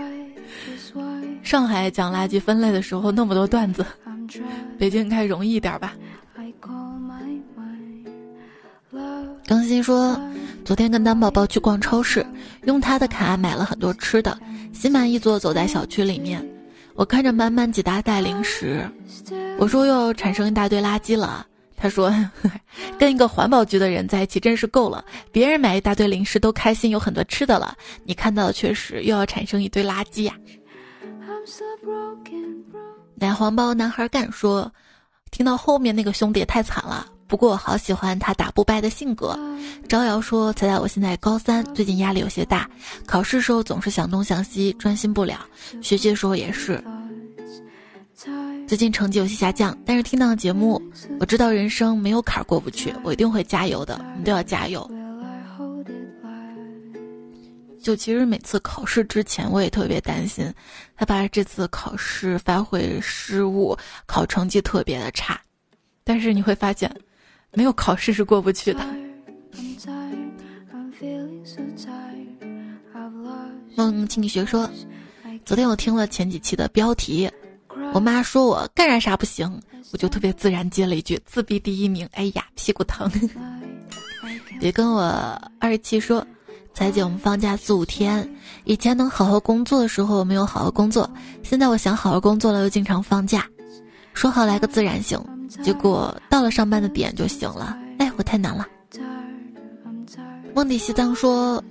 [1.41, 3.84] 上海讲垃圾分类的时候那么多段子，
[4.78, 5.95] 北京应该容易一点吧。
[9.48, 10.20] 更新说，
[10.64, 12.26] 昨天跟丹宝宝去逛超市，
[12.64, 14.38] 用他的卡买了很多吃的，
[14.74, 16.43] 心满意足走在小区里面。
[16.96, 18.89] 我看着满满几大袋零食，
[19.60, 21.46] 我说又要产生一大堆垃圾了。
[21.78, 22.12] 他说，
[22.98, 25.04] 跟一个环保局的人在一起真是够了。
[25.32, 27.76] 别人买一大堆零食都开心，有很多吃的了，
[28.06, 30.34] 你看到的却是又要产生一堆垃圾呀。
[33.16, 34.72] 奶黄包男孩干说，
[35.32, 37.06] 听到后面那个兄弟也太惨了。
[37.28, 39.38] 不过我好喜欢他打不败的性格。
[39.89, 42.69] 招摇说：“猜猜我现在高三，最近压力有些大，
[43.05, 45.45] 考试时候总是想东想西，专心不了。
[45.82, 46.82] 学习的时候也是。
[48.67, 50.82] 最近成绩有些下降，但是听到节目，
[51.19, 54.03] 我知道人生没有坎儿过不去，我一定会加油的。
[54.17, 54.89] 你都要加油。
[57.82, 60.51] 就其实每次考试之前，我也特别担心，
[60.95, 65.39] 害怕这次考试发挥失误，考成绩特别的差。
[66.03, 66.91] 但是你会发现。”
[67.56, 68.86] 没有考试是过不去的。
[73.76, 74.70] 孟庆学说
[75.43, 77.30] ：“昨天我听了前几期的标题，
[77.93, 82.08] 我妈说我干啥啥不行，我就特别自然接了一句自闭第一名。
[82.14, 83.10] 哎呀，屁股疼。
[84.60, 85.03] 别跟我
[85.60, 86.26] 二十七说，
[86.74, 88.28] 彩姐，我们放假四五天，
[88.64, 91.10] 以前能好好工作的时候没有好好工作，
[91.43, 93.45] 现在我想好好工作了，又经常放假。
[94.14, 98.68] 说好来个自然醒。”结果到了上班的点就醒了，哎，我太难了。
[100.54, 101.62] 梦里西藏说：“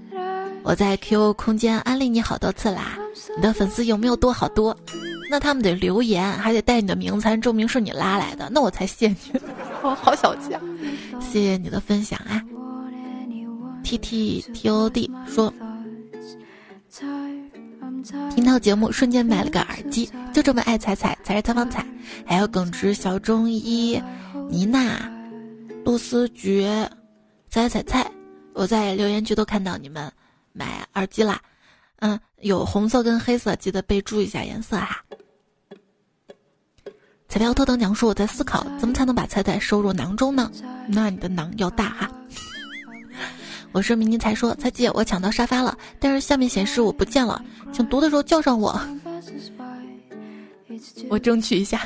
[0.63, 2.99] 我在 QQ 空间安利你好多次啦，
[3.37, 4.77] 你的粉丝有没有多好多？
[5.31, 9.17] 那他们得留言，还得带你的名才证明是你拉来的，那我才谢你。
[9.83, 10.61] 我好小气啊！
[11.19, 12.43] 谢谢你的分享啊。
[13.83, 15.53] T T T O D 说，
[18.35, 21.87] 听到节目瞬间买了个耳机，就这么爱彩彩才是采访彩，
[22.27, 24.01] 还有耿直小中医
[24.51, 25.11] 妮娜、
[25.85, 26.67] 露丝菊、
[27.49, 28.11] 彩彩菜，
[28.53, 30.13] 我在留言区都看到你们
[30.53, 31.41] 买耳机啦。
[32.01, 35.03] 嗯，有红色跟黑色，记得备注一下颜色哈。
[37.27, 40.51] 彩票特等奖说：“我在思考，怎么才能把彩彩收入囊中呢？
[40.87, 42.11] 那你的囊要大哈。”
[43.75, 48.81] 我是明尼才说：“彩姐，我抢到沙发了，但是下面显示我不见了，请读的时候叫上我，
[51.11, 51.83] 我争取一下。”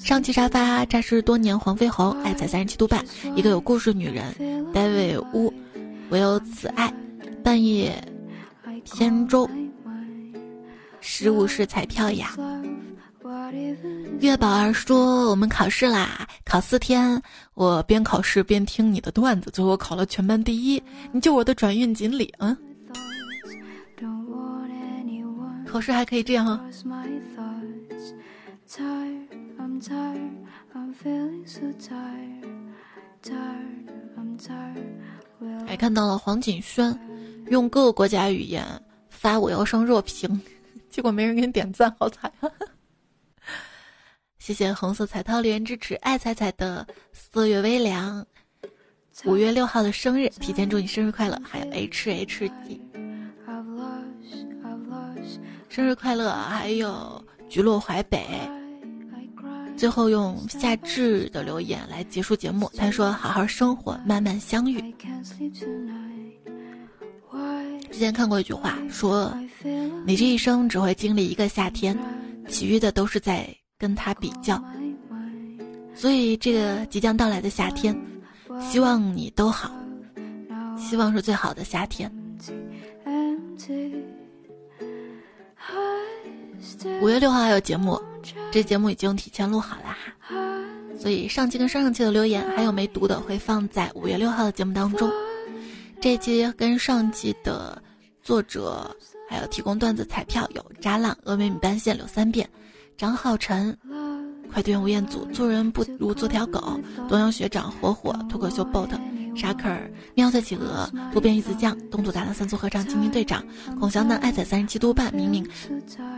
[0.00, 3.04] 上期沙发，扎实多年黄飞鸿，爱彩三十七度半，
[3.36, 4.34] 一个有故事女人，
[4.72, 5.54] 戴维乌，
[6.10, 6.92] 唯有此爱，
[7.44, 7.94] 半夜。
[8.84, 9.48] 偏舟，
[11.00, 12.34] 十五是彩票呀。
[14.20, 17.20] 月宝儿说：“我们考试啦，考四天。
[17.54, 20.82] 我边考试边听你的段子，最后考了全班第一。
[21.12, 22.56] 你就我的转运锦鲤啊！
[25.66, 26.64] 考试还可以这样啊！”
[35.66, 36.98] 还看到了黄锦轩。
[37.50, 38.64] 用各个国家语言
[39.08, 40.40] 发我要上热评，
[40.90, 42.50] 结果没人给你点赞，好惨啊！
[44.46, 48.24] 谢谢红色彩涛留言支持，爱彩彩的四月微凉，
[49.24, 51.36] 五月六号的生日，提前祝你生日快乐！
[51.42, 52.80] 还有 H H D，
[55.68, 56.30] 生日快乐！
[56.32, 58.24] 还有菊落淮北，
[59.76, 64.80] 最后用夏至的留言来结束节目，他说：“好好生活，慢慢相遇。”
[67.90, 69.36] 之前看过一句话，说
[70.06, 71.98] ：“你这一生只会经历一个夏天，
[72.48, 74.62] 其余的都是在跟他比较。”
[75.94, 77.96] 所以这个即将到来的夏天，
[78.60, 79.70] 希望你都好，
[80.78, 82.10] 希望是最好的夏天。
[87.00, 88.00] 五月六号还有节目，
[88.50, 90.36] 这节目已经提前录好了哈，
[90.98, 95.10] 所以上期跟上上期的留言还有没读的，会放在五月六号的节目当中。
[96.00, 97.82] 这期跟上期的。
[98.22, 98.90] 作者
[99.28, 102.50] 还有提供段子彩票有扎浪、峨眉米半线、柳三变、
[102.96, 103.76] 张浩辰、
[104.52, 108.88] 快对吴彦祖、做人不如做条狗、东阳学长、火火、脱口秀 bot、
[109.36, 113.44] 沙克尔、喵色企鹅、路边鱼子酱、东土大唐三足合唱、精灵队长、
[113.78, 115.46] 孔祥南、爱在三十七度半、明明、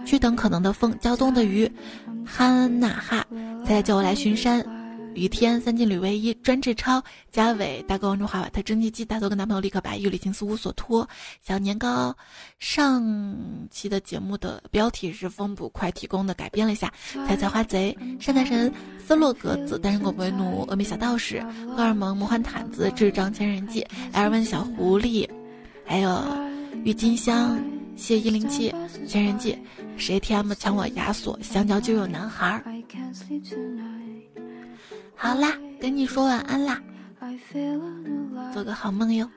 [0.05, 1.71] 去等可能的风、胶东的鱼、
[2.25, 3.27] 憨娜哈、
[3.67, 4.78] 再叫我来巡山。
[5.19, 7.03] 雨天三金旅唯一专治超
[7.33, 11.09] 嘉伟大哥王中华瓦特蒸汽机大头跟男朋友立刻把玉里情丝无所托。
[11.45, 12.17] 小年糕
[12.61, 13.37] 上
[13.69, 16.93] 期的节目的标题是风捕快提供的改编了一下
[17.27, 18.73] 采采花贼善财神
[19.05, 21.45] 斯洛格子单身狗不为奴峨眉小道士
[21.75, 25.29] 荷尔蒙魔幻毯子智障千人记艾尔文小狐狸
[25.85, 26.25] 还有
[26.85, 27.61] 郁金香
[27.97, 28.73] 谢一零七
[29.09, 29.59] 千人记
[29.97, 32.63] 谁 TM 抢我亚索香蕉就有男孩儿。
[35.21, 36.81] 好啦，跟你说晚安啦，
[38.55, 39.29] 做个好梦哟。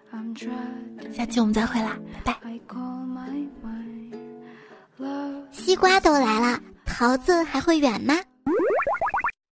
[1.12, 2.40] 下期我们再会啦，拜拜。
[5.52, 8.14] 西瓜都来了，桃子还会远吗？